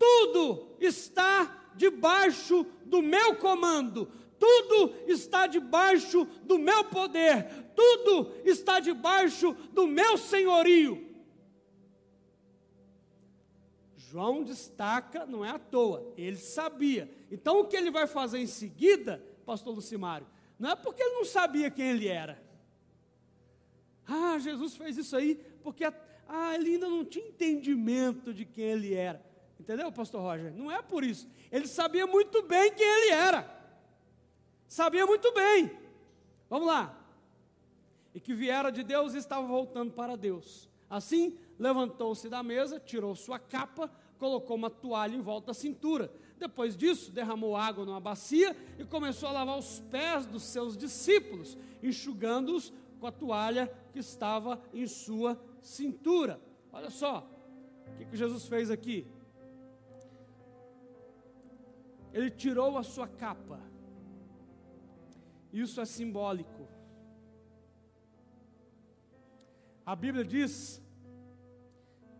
tudo 0.00 0.76
está 0.80 1.72
debaixo 1.76 2.64
do 2.86 3.02
meu 3.02 3.36
comando, 3.36 4.10
tudo 4.38 4.94
está 5.06 5.46
debaixo 5.46 6.24
do 6.42 6.58
meu 6.58 6.84
poder, 6.84 7.70
tudo 7.76 8.32
está 8.46 8.80
debaixo 8.80 9.52
do 9.72 9.86
meu 9.86 10.16
senhorio. 10.16 11.06
João 13.94 14.42
destaca, 14.42 15.26
não 15.26 15.44
é 15.44 15.50
à 15.50 15.58
toa, 15.58 16.12
ele 16.16 16.38
sabia. 16.38 17.08
Então 17.30 17.60
o 17.60 17.66
que 17.66 17.76
ele 17.76 17.90
vai 17.90 18.06
fazer 18.06 18.38
em 18.38 18.46
seguida, 18.46 19.22
pastor 19.44 19.74
Lucimário, 19.74 20.26
não 20.58 20.70
é 20.70 20.76
porque 20.76 21.02
ele 21.02 21.14
não 21.14 21.26
sabia 21.26 21.70
quem 21.70 21.90
ele 21.90 22.08
era. 22.08 22.42
Ah, 24.06 24.38
Jesus 24.38 24.76
fez 24.76 24.96
isso 24.96 25.16
aí 25.16 25.34
porque 25.62 25.84
ah, 25.84 26.54
ele 26.54 26.74
ainda 26.74 26.88
não 26.88 27.04
tinha 27.04 27.26
entendimento 27.26 28.32
de 28.32 28.44
quem 28.44 28.64
ele 28.64 28.94
era. 28.94 29.24
Entendeu, 29.58 29.90
pastor 29.92 30.22
Roger? 30.22 30.52
Não 30.52 30.70
é 30.70 30.80
por 30.80 31.04
isso. 31.04 31.28
Ele 31.50 31.66
sabia 31.66 32.06
muito 32.06 32.42
bem 32.42 32.72
quem 32.72 32.86
ele 32.86 33.10
era. 33.10 33.60
Sabia 34.66 35.04
muito 35.04 35.32
bem. 35.32 35.70
Vamos 36.48 36.66
lá. 36.66 36.96
E 38.14 38.20
que 38.20 38.32
viera 38.32 38.70
de 38.70 38.82
Deus 38.82 39.14
e 39.14 39.18
estava 39.18 39.46
voltando 39.46 39.92
para 39.92 40.16
Deus. 40.16 40.68
Assim, 40.88 41.38
levantou-se 41.58 42.28
da 42.28 42.42
mesa, 42.42 42.80
tirou 42.80 43.14
sua 43.14 43.38
capa, 43.38 43.90
colocou 44.18 44.56
uma 44.56 44.70
toalha 44.70 45.14
em 45.14 45.20
volta 45.20 45.48
da 45.48 45.54
cintura. 45.54 46.10
Depois 46.38 46.76
disso, 46.76 47.12
derramou 47.12 47.56
água 47.56 47.84
numa 47.84 48.00
bacia 48.00 48.56
e 48.78 48.84
começou 48.84 49.28
a 49.28 49.32
lavar 49.32 49.58
os 49.58 49.80
pés 49.90 50.24
dos 50.26 50.42
seus 50.44 50.76
discípulos, 50.76 51.56
enxugando-os 51.82 52.72
com 52.98 53.06
a 53.06 53.12
toalha 53.12 53.72
que 53.90 53.98
estava 53.98 54.62
em 54.72 54.86
sua 54.86 55.38
cintura. 55.60 56.40
Olha 56.72 56.90
só, 56.90 57.28
o 57.88 57.96
que, 57.96 58.04
que 58.06 58.16
Jesus 58.16 58.46
fez 58.46 58.70
aqui? 58.70 59.06
Ele 62.12 62.30
tirou 62.30 62.76
a 62.76 62.82
sua 62.82 63.06
capa. 63.06 63.60
Isso 65.52 65.80
é 65.80 65.84
simbólico. 65.84 66.68
A 69.84 69.96
Bíblia 69.96 70.24
diz 70.24 70.80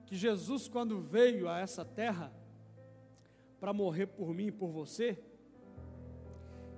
que 0.06 0.16
Jesus, 0.16 0.68
quando 0.68 1.00
veio 1.00 1.48
a 1.48 1.58
essa 1.58 1.84
terra 1.84 2.32
para 3.60 3.72
morrer 3.72 4.06
por 4.06 4.34
mim 4.34 4.46
e 4.46 4.52
por 4.52 4.68
você, 4.68 5.22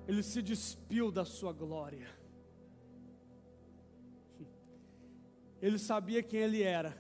ele 0.06 0.22
se 0.22 0.42
despiu 0.42 1.10
da 1.10 1.24
sua 1.24 1.52
glória. 1.52 2.21
Ele 5.62 5.78
sabia 5.78 6.24
quem 6.24 6.40
ele 6.40 6.60
era, 6.60 6.92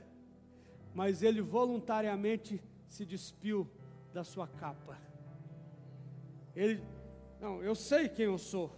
mas 0.94 1.20
ele 1.20 1.42
voluntariamente 1.42 2.62
se 2.86 3.04
despiu 3.04 3.68
da 4.14 4.22
sua 4.22 4.46
capa. 4.46 4.96
Ele, 6.54 6.80
não, 7.40 7.60
eu 7.60 7.74
sei 7.74 8.08
quem 8.08 8.26
eu 8.26 8.38
sou, 8.38 8.70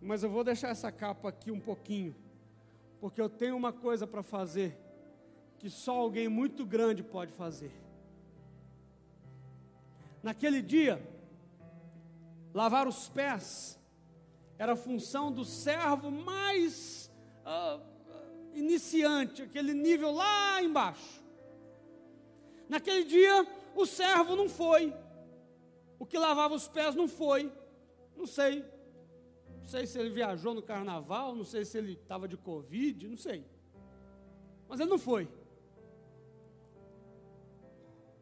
mas 0.00 0.22
eu 0.22 0.30
vou 0.30 0.44
deixar 0.44 0.68
essa 0.68 0.92
capa 0.92 1.30
aqui 1.30 1.50
um 1.50 1.58
pouquinho, 1.58 2.14
porque 3.00 3.20
eu 3.20 3.28
tenho 3.28 3.56
uma 3.56 3.72
coisa 3.72 4.06
para 4.06 4.22
fazer 4.22 4.78
que 5.58 5.68
só 5.68 5.96
alguém 5.98 6.28
muito 6.28 6.64
grande 6.64 7.02
pode 7.02 7.32
fazer. 7.32 7.72
Naquele 10.22 10.62
dia, 10.62 11.02
lavar 12.54 12.86
os 12.86 13.08
pés 13.08 13.80
era 14.56 14.74
a 14.74 14.76
função 14.76 15.32
do 15.32 15.44
servo 15.44 16.08
mais 16.08 17.10
uh, 17.44 17.91
iniciante, 18.54 19.42
aquele 19.42 19.74
nível 19.74 20.10
lá 20.12 20.62
embaixo. 20.62 21.22
Naquele 22.68 23.04
dia, 23.04 23.46
o 23.74 23.84
servo 23.84 24.36
não 24.36 24.48
foi, 24.48 24.94
o 25.98 26.06
que 26.06 26.18
lavava 26.18 26.54
os 26.54 26.68
pés 26.68 26.94
não 26.94 27.06
foi, 27.06 27.52
não 28.16 28.26
sei, 28.26 28.64
não 29.58 29.64
sei 29.64 29.86
se 29.86 29.98
ele 29.98 30.10
viajou 30.10 30.54
no 30.54 30.62
carnaval, 30.62 31.34
não 31.34 31.44
sei 31.44 31.64
se 31.64 31.78
ele 31.78 31.92
estava 31.92 32.26
de 32.26 32.36
Covid, 32.36 33.08
não 33.08 33.16
sei, 33.16 33.44
mas 34.68 34.80
ele 34.80 34.90
não 34.90 34.98
foi. 34.98 35.28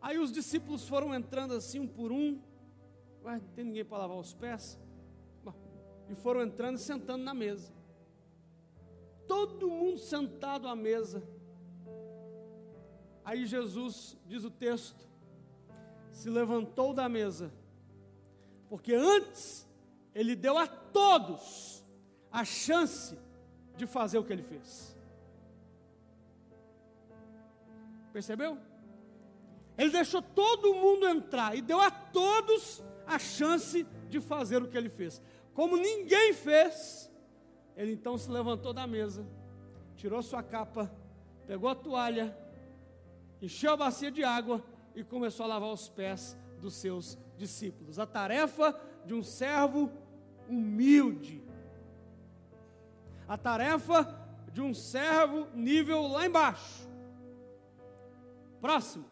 Aí 0.01 0.19
os 0.19 0.33
discípulos 0.33 0.89
foram 0.89 1.15
entrando 1.15 1.55
assim 1.55 1.79
um 1.79 1.87
por 1.87 2.11
um, 2.11 2.41
Ué, 3.23 3.35
não 3.35 3.49
tem 3.55 3.65
ninguém 3.65 3.85
para 3.85 3.99
lavar 3.99 4.17
os 4.17 4.33
pés, 4.33 4.79
e 6.09 6.15
foram 6.15 6.43
entrando 6.43 6.77
e 6.77 6.81
sentando 6.81 7.23
na 7.23 7.33
mesa 7.33 7.80
todo 9.31 9.71
mundo 9.71 9.97
sentado 9.97 10.67
à 10.67 10.75
mesa. 10.75 11.23
Aí 13.25 13.47
Jesus, 13.47 14.19
diz 14.27 14.43
o 14.43 14.51
texto, 14.51 15.09
se 16.11 16.29
levantou 16.29 16.93
da 16.93 17.09
mesa, 17.09 17.53
porque 18.69 18.93
antes 18.93 19.69
ele 20.13 20.35
deu 20.35 20.59
a 20.59 20.67
todos 20.67 21.85
a 22.33 22.45
chance 22.45 23.17
de 23.77 23.87
fazer 23.87 24.19
o 24.19 24.25
que 24.25 24.33
ele 24.33 24.43
fez. 24.43 24.99
Percebeu? 28.13 28.59
Ele 29.79 29.91
deixou 29.91 30.21
todo 30.21 30.75
mundo 30.75 31.07
entrar 31.07 31.57
e 31.57 31.63
deu 31.63 31.81
a 31.81 31.91
todos 31.93 32.83
a 33.07 33.17
chance 33.17 33.87
de 34.09 34.21
fazer 34.21 34.61
o 34.61 34.67
que 34.67 34.77
ele 34.77 34.89
fez. 34.89 35.23
Como 35.55 35.77
ninguém 35.77 36.33
fez, 36.33 37.09
ele 37.77 37.93
então 37.93 38.17
se 38.19 38.31
levantou 38.31 38.73
da 38.73 38.87
mesa, 38.87 39.27
tirou 39.97 40.23
sua 40.23 40.43
capa, 40.43 40.91
pegou 41.47 41.69
a 41.69 41.75
toalha, 41.75 42.37
encheu 43.41 43.73
a 43.73 43.77
bacia 43.77 44.11
de 44.11 44.25
água 44.25 44.63
e 44.95 45.03
começou 45.03 45.45
a 45.45 45.49
lavar 45.49 45.71
os 45.71 45.89
pés 45.89 46.37
dos 46.61 46.75
seus 46.75 47.19
discípulos. 47.37 47.99
A 47.99 48.07
tarefa 48.07 48.79
de 49.05 49.15
um 49.15 49.23
servo 49.23 49.91
humilde. 50.49 51.43
A 53.27 53.39
tarefa 53.39 54.19
de 54.53 54.61
um 54.61 54.75
servo 54.75 55.47
nível 55.55 56.07
lá 56.09 56.27
embaixo. 56.27 56.89
Próximo. 58.61 59.05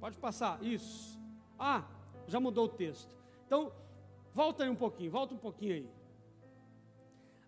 Pode 0.00 0.18
passar. 0.18 0.62
Isso. 0.62 1.18
Ah, 1.58 1.84
já 2.26 2.38
mudou 2.38 2.66
o 2.66 2.68
texto. 2.68 3.16
Então, 3.46 3.72
Volta 4.36 4.64
aí 4.64 4.68
um 4.68 4.76
pouquinho, 4.76 5.10
volta 5.10 5.34
um 5.34 5.38
pouquinho 5.38 5.76
aí. 5.76 5.90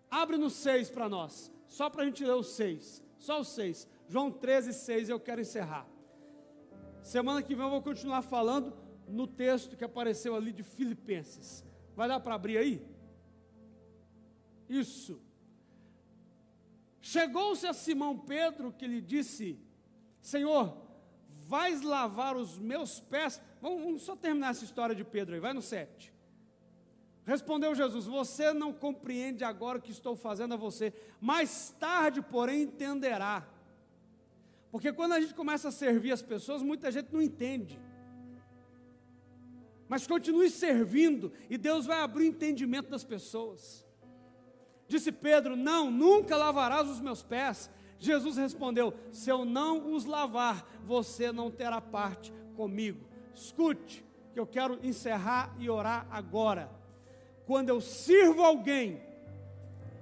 Abre 0.09 0.37
no 0.37 0.49
6 0.49 0.89
para 0.89 1.07
nós, 1.07 1.51
só 1.67 1.87
para 1.87 2.01
a 2.01 2.05
gente 2.05 2.25
ler 2.25 2.33
o 2.33 2.41
6, 2.41 3.03
só 3.19 3.41
o 3.41 3.43
6. 3.43 3.87
João 4.07 4.31
13, 4.31 4.73
6, 4.73 5.09
eu 5.09 5.19
quero 5.19 5.39
encerrar. 5.39 5.85
Semana 7.03 7.43
que 7.43 7.53
vem 7.53 7.63
eu 7.63 7.69
vou 7.69 7.83
continuar 7.83 8.23
falando 8.23 8.75
no 9.07 9.27
texto 9.27 9.77
que 9.77 9.83
apareceu 9.83 10.33
ali 10.33 10.51
de 10.51 10.63
Filipenses. 10.63 11.63
Vai 11.95 12.07
dar 12.07 12.19
para 12.21 12.33
abrir 12.33 12.57
aí? 12.57 12.83
Isso. 14.67 15.21
Chegou-se 16.99 17.67
a 17.67 17.73
Simão 17.73 18.17
Pedro 18.17 18.73
que 18.73 18.87
lhe 18.87 18.99
disse: 18.99 19.59
Senhor, 20.23 20.75
vais 21.45 21.83
lavar 21.83 22.35
os 22.35 22.57
meus 22.57 22.99
pés? 22.99 23.39
Vamos, 23.61 23.83
vamos 23.83 24.01
só 24.01 24.15
terminar 24.15 24.49
essa 24.49 24.65
história 24.65 24.95
de 24.95 25.03
Pedro 25.03 25.35
aí, 25.35 25.39
vai 25.39 25.53
no 25.53 25.61
7. 25.61 26.17
Respondeu 27.29 27.75
Jesus: 27.75 28.07
Você 28.07 28.51
não 28.53 28.73
compreende 28.73 29.43
agora 29.43 29.77
o 29.77 29.81
que 29.81 29.91
estou 29.91 30.15
fazendo 30.15 30.55
a 30.55 30.57
você, 30.57 30.91
mais 31.21 31.69
tarde, 31.79 32.23
porém, 32.23 32.63
entenderá. 32.63 33.47
Porque 34.71 34.91
quando 34.91 35.13
a 35.13 35.21
gente 35.21 35.35
começa 35.35 35.67
a 35.67 35.71
servir 35.71 36.11
as 36.11 36.23
pessoas, 36.23 36.63
muita 36.63 36.91
gente 36.91 37.13
não 37.13 37.21
entende. 37.21 37.79
mas 39.87 40.07
continue 40.07 40.49
servindo 40.49 41.31
e 41.49 41.57
Deus 41.57 41.85
vai 41.85 41.99
abrir 42.01 42.23
o 42.23 42.27
entendimento 42.27 42.89
das 42.89 43.03
pessoas. 43.03 43.85
Disse 44.87 45.11
Pedro: 45.11 45.55
Não, 45.55 45.91
nunca 45.91 46.35
lavarás 46.35 46.89
os 46.89 46.99
meus 46.99 47.21
pés. 47.21 47.69
Jesus 47.99 48.37
respondeu: 48.37 48.91
Se 49.11 49.29
eu 49.29 49.45
não 49.45 49.93
os 49.93 50.03
lavar, 50.03 50.67
você 50.83 51.31
não 51.31 51.51
terá 51.51 51.79
parte 51.79 52.33
comigo. 52.55 53.07
Escute, 53.35 54.03
que 54.33 54.39
eu 54.39 54.47
quero 54.47 54.79
encerrar 54.83 55.55
e 55.59 55.69
orar 55.69 56.07
agora. 56.09 56.78
Quando 57.49 57.69
eu 57.69 57.81
sirvo 57.81 58.43
alguém, 58.43 59.01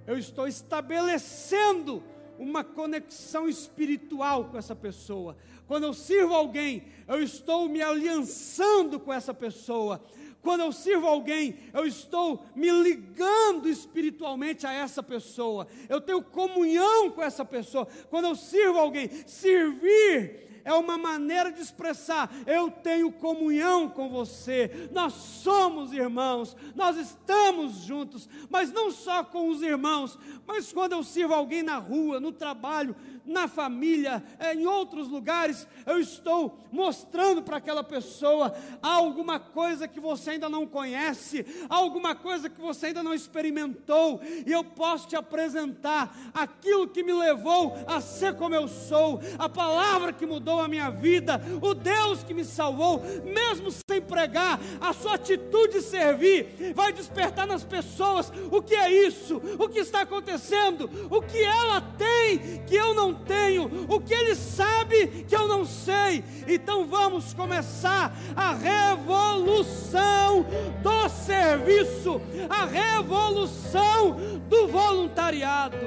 eu 0.06 0.18
estou 0.18 0.50
estabelecendo 0.50 2.04
uma 2.38 2.62
conexão 2.62 3.48
espiritual 3.48 4.50
com 4.50 4.58
essa 4.58 4.76
pessoa. 4.76 5.38
Quando 5.66 5.86
eu 5.86 5.94
sirvo 5.94 6.34
alguém, 6.34 6.84
eu 7.08 7.24
estou 7.24 7.70
me 7.70 7.82
aliançando 7.82 9.00
com 9.00 9.14
essa 9.14 9.34
pessoa. 9.34 10.04
Quando 10.42 10.60
eu 10.60 10.74
sirvo 10.74 11.08
alguém, 11.08 11.58
eu 11.74 11.88
estou 11.88 12.44
me 12.54 12.70
ligando 12.70 13.70
espiritualmente 13.70 14.68
a 14.68 14.74
essa 14.74 15.02
pessoa. 15.02 15.70
Eu 15.88 16.02
tenho 16.02 16.22
comunhão 16.22 17.10
com 17.12 17.24
essa 17.24 17.46
pessoa. 17.46 17.88
Quando 18.10 18.26
eu 18.26 18.36
sirvo 18.36 18.78
alguém, 18.78 19.10
servir 19.26 20.47
é 20.68 20.74
uma 20.74 20.98
maneira 20.98 21.50
de 21.50 21.62
expressar: 21.62 22.30
eu 22.46 22.70
tenho 22.70 23.10
comunhão 23.10 23.90
com 23.90 24.10
você, 24.10 24.90
nós 24.92 25.14
somos 25.14 25.94
irmãos, 25.94 26.58
nós 26.76 26.98
estamos 26.98 27.78
juntos, 27.78 28.28
mas 28.50 28.70
não 28.72 28.92
só 28.92 29.24
com 29.24 29.50
os 29.50 29.62
irmãos, 29.62 30.20
mas 30.46 30.74
quando 30.74 30.92
eu 30.92 31.04
sirvo 31.04 31.34
alguém 31.34 31.64
na 31.64 31.78
rua, 31.78 32.20
no 32.20 32.34
trabalho, 32.34 32.94
na 33.28 33.48
família, 33.48 34.24
é, 34.40 34.54
em 34.54 34.66
outros 34.66 35.10
lugares, 35.10 35.68
eu 35.86 36.00
estou 36.00 36.60
mostrando 36.72 37.42
para 37.42 37.58
aquela 37.58 37.84
pessoa 37.84 38.54
alguma 38.82 39.40
coisa 39.40 39.88
que 39.88 40.00
você 40.00 40.32
ainda 40.32 40.50
não 40.50 40.66
conhece, 40.66 41.46
alguma 41.70 42.16
coisa 42.16 42.50
que 42.50 42.60
você 42.60 42.88
ainda 42.88 43.04
não 43.04 43.14
experimentou, 43.14 44.22
e 44.46 44.52
eu 44.52 44.64
posso 44.64 45.08
te 45.08 45.16
apresentar 45.16 46.16
aquilo 46.34 46.88
que 46.88 47.04
me 47.04 47.14
levou 47.14 47.78
a 47.88 48.00
ser 48.02 48.36
como 48.36 48.56
eu 48.56 48.68
sou, 48.68 49.20
a 49.38 49.50
palavra 49.50 50.14
que 50.14 50.26
mudou 50.26 50.60
a 50.60 50.68
minha 50.68 50.90
vida, 50.90 51.42
o 51.62 51.74
Deus 51.74 52.24
que 52.24 52.34
me 52.34 52.46
salvou, 52.46 53.02
mesmo 53.24 53.70
sem 53.90 54.02
pregar, 54.02 54.60
a 54.80 54.94
sua 54.94 55.16
atitude 55.16 55.74
de 55.74 55.82
servir 55.82 56.74
vai 56.74 56.94
despertar 56.94 57.46
nas 57.46 57.64
pessoas 57.64 58.32
o 58.52 58.62
que 58.62 58.76
é 58.76 58.92
isso, 59.08 59.42
o 59.60 59.68
que 59.68 59.80
está 59.80 60.02
acontecendo, 60.02 60.90
o 61.10 61.22
que 61.22 61.42
ela 61.44 61.82
tem 61.82 62.64
que 62.66 62.76
eu 62.76 62.94
não 62.94 63.14
tenho, 63.18 63.86
o 63.90 64.00
que 64.00 64.14
ele 64.14 64.36
sabe 64.36 65.26
que 65.28 65.36
eu 65.36 65.48
não 65.48 65.66
sei. 65.66 66.24
Então 66.48 66.86
vamos 66.88 67.34
começar 67.34 68.16
a 68.36 68.54
revolução 68.54 70.46
do 70.82 71.10
serviço, 71.10 72.22
a 72.50 72.66
revolução 72.66 74.16
do 74.48 74.68
voluntariado. 74.68 75.78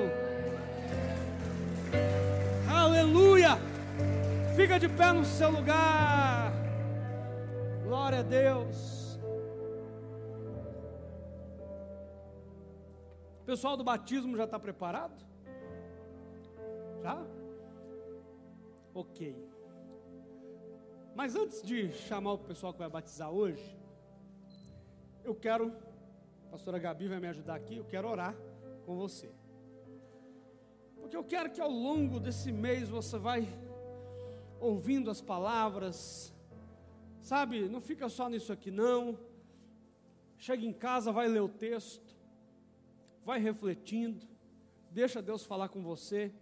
Aleluia! 2.69 3.59
Fica 4.55 4.79
de 4.79 4.89
pé 4.89 5.13
no 5.13 5.25
seu 5.25 5.51
lugar. 5.51 6.53
Glória 7.85 8.21
a 8.21 8.23
Deus. 8.23 9.19
O 13.41 13.45
pessoal 13.45 13.77
do 13.77 13.83
batismo 13.83 14.37
já 14.37 14.45
está 14.45 14.59
preparado? 14.59 15.30
Já? 17.03 17.27
Ok. 18.95 19.35
Mas 21.15 21.35
antes 21.35 21.63
de 21.63 21.91
chamar 21.93 22.33
o 22.33 22.39
pessoal 22.39 22.73
que 22.73 22.79
vai 22.79 22.89
batizar 22.89 23.31
hoje, 23.31 23.77
eu 25.25 25.35
quero, 25.35 25.73
a 26.47 26.51
pastora 26.51 26.79
Gabi 26.79 27.09
vai 27.09 27.21
me 27.21 27.27
ajudar 27.29 27.55
aqui, 27.55 27.77
eu 27.77 27.85
quero 27.85 28.09
orar 28.09 28.35
com 28.85 28.97
você. 28.97 29.31
Porque 31.01 31.17
eu 31.17 31.25
quero 31.25 31.51
que 31.51 31.61
ao 31.61 31.71
longo 31.71 32.21
desse 32.21 32.53
mês 32.53 32.89
você 32.89 33.19
vai 33.19 33.49
ouvindo 34.61 35.11
as 35.11 35.21
palavras, 35.21 36.33
sabe, 37.21 37.69
não 37.69 37.81
fica 37.81 38.09
só 38.09 38.29
nisso 38.29 38.53
aqui 38.53 38.71
não. 38.71 39.19
Chega 40.37 40.65
em 40.65 40.73
casa, 40.73 41.13
vai 41.13 41.29
ler 41.29 41.41
o 41.41 41.49
texto, 41.49 42.15
vai 43.25 43.39
refletindo, 43.41 44.27
deixa 44.91 45.21
Deus 45.21 45.45
falar 45.45 45.69
com 45.69 45.83
você. 45.83 46.33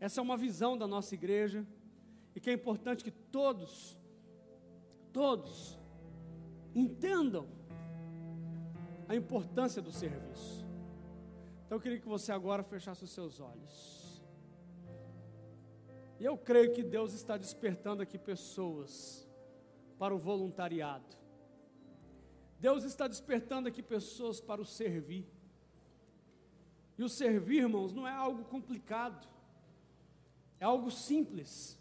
Essa 0.00 0.20
é 0.20 0.22
uma 0.22 0.36
visão 0.36 0.78
da 0.78 0.86
nossa 0.86 1.14
igreja 1.14 1.66
e 2.34 2.40
que 2.40 2.50
é 2.50 2.52
importante 2.52 3.02
que 3.02 3.10
todos, 3.10 3.98
todos, 5.12 5.78
entendam 6.74 7.48
a 9.08 9.16
importância 9.16 9.82
do 9.82 9.90
serviço. 9.90 10.64
Então 11.66 11.76
eu 11.76 11.80
queria 11.80 11.98
que 11.98 12.08
você 12.08 12.30
agora 12.30 12.62
fechasse 12.62 13.02
os 13.02 13.10
seus 13.10 13.40
olhos. 13.40 14.22
E 16.20 16.24
eu 16.24 16.36
creio 16.36 16.72
que 16.72 16.82
Deus 16.82 17.12
está 17.12 17.36
despertando 17.36 18.02
aqui 18.02 18.18
pessoas 18.18 19.28
para 19.98 20.14
o 20.14 20.18
voluntariado. 20.18 21.16
Deus 22.58 22.84
está 22.84 23.06
despertando 23.06 23.68
aqui 23.68 23.82
pessoas 23.82 24.40
para 24.40 24.60
o 24.60 24.64
servir. 24.64 25.26
E 26.96 27.04
o 27.04 27.08
servir, 27.08 27.62
irmãos, 27.62 27.92
não 27.92 28.06
é 28.06 28.12
algo 28.12 28.44
complicado. 28.44 29.28
É 30.60 30.64
algo 30.64 30.90
simples. 30.90 31.78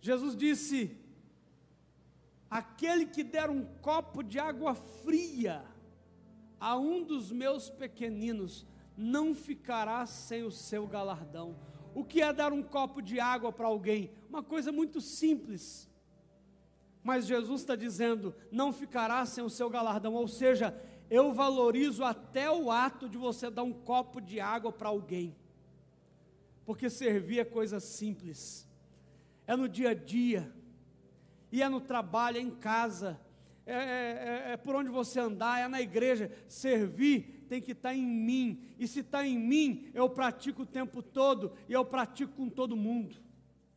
Jesus 0.00 0.36
disse: 0.36 0.96
Aquele 2.48 3.06
que 3.06 3.22
der 3.22 3.50
um 3.50 3.64
copo 3.80 4.22
de 4.22 4.38
água 4.38 4.74
fria 4.74 5.64
a 6.58 6.76
um 6.76 7.02
dos 7.02 7.32
meus 7.32 7.70
pequeninos, 7.70 8.66
não 8.96 9.34
ficará 9.34 10.04
sem 10.04 10.42
o 10.42 10.50
seu 10.50 10.86
galardão. 10.86 11.56
O 11.94 12.04
que 12.04 12.20
é 12.20 12.32
dar 12.32 12.52
um 12.52 12.62
copo 12.62 13.00
de 13.00 13.18
água 13.18 13.50
para 13.50 13.66
alguém? 13.66 14.10
Uma 14.28 14.42
coisa 14.42 14.70
muito 14.70 15.00
simples. 15.00 15.88
Mas 17.02 17.26
Jesus 17.26 17.62
está 17.62 17.74
dizendo: 17.74 18.34
não 18.52 18.72
ficará 18.72 19.24
sem 19.26 19.42
o 19.42 19.50
seu 19.50 19.68
galardão. 19.68 20.14
Ou 20.14 20.28
seja, 20.28 20.78
eu 21.10 21.32
valorizo 21.32 22.04
até 22.04 22.50
o 22.50 22.70
ato 22.70 23.08
de 23.08 23.18
você 23.18 23.50
dar 23.50 23.64
um 23.64 23.72
copo 23.72 24.20
de 24.20 24.38
água 24.38 24.70
para 24.70 24.88
alguém 24.88 25.34
porque 26.70 26.88
servir 26.88 27.40
é 27.40 27.44
coisa 27.44 27.80
simples, 27.80 28.64
é 29.44 29.56
no 29.56 29.68
dia 29.68 29.90
a 29.90 29.92
dia, 29.92 30.54
e 31.50 31.60
é 31.64 31.68
no 31.68 31.80
trabalho, 31.80 32.36
é 32.36 32.40
em 32.40 32.52
casa, 32.52 33.20
é, 33.66 33.74
é, 33.74 33.80
é, 33.80 34.52
é 34.52 34.56
por 34.56 34.76
onde 34.76 34.88
você 34.88 35.18
andar, 35.18 35.58
é 35.58 35.66
na 35.66 35.80
igreja. 35.80 36.30
Servir 36.46 37.44
tem 37.48 37.60
que 37.60 37.72
estar 37.72 37.92
em 37.92 38.06
mim, 38.06 38.62
e 38.78 38.86
se 38.86 39.00
está 39.00 39.26
em 39.26 39.36
mim, 39.36 39.90
eu 39.92 40.08
pratico 40.08 40.62
o 40.62 40.66
tempo 40.66 41.02
todo, 41.02 41.54
e 41.68 41.72
eu 41.72 41.84
pratico 41.84 42.34
com 42.34 42.48
todo 42.48 42.76
mundo. 42.76 43.16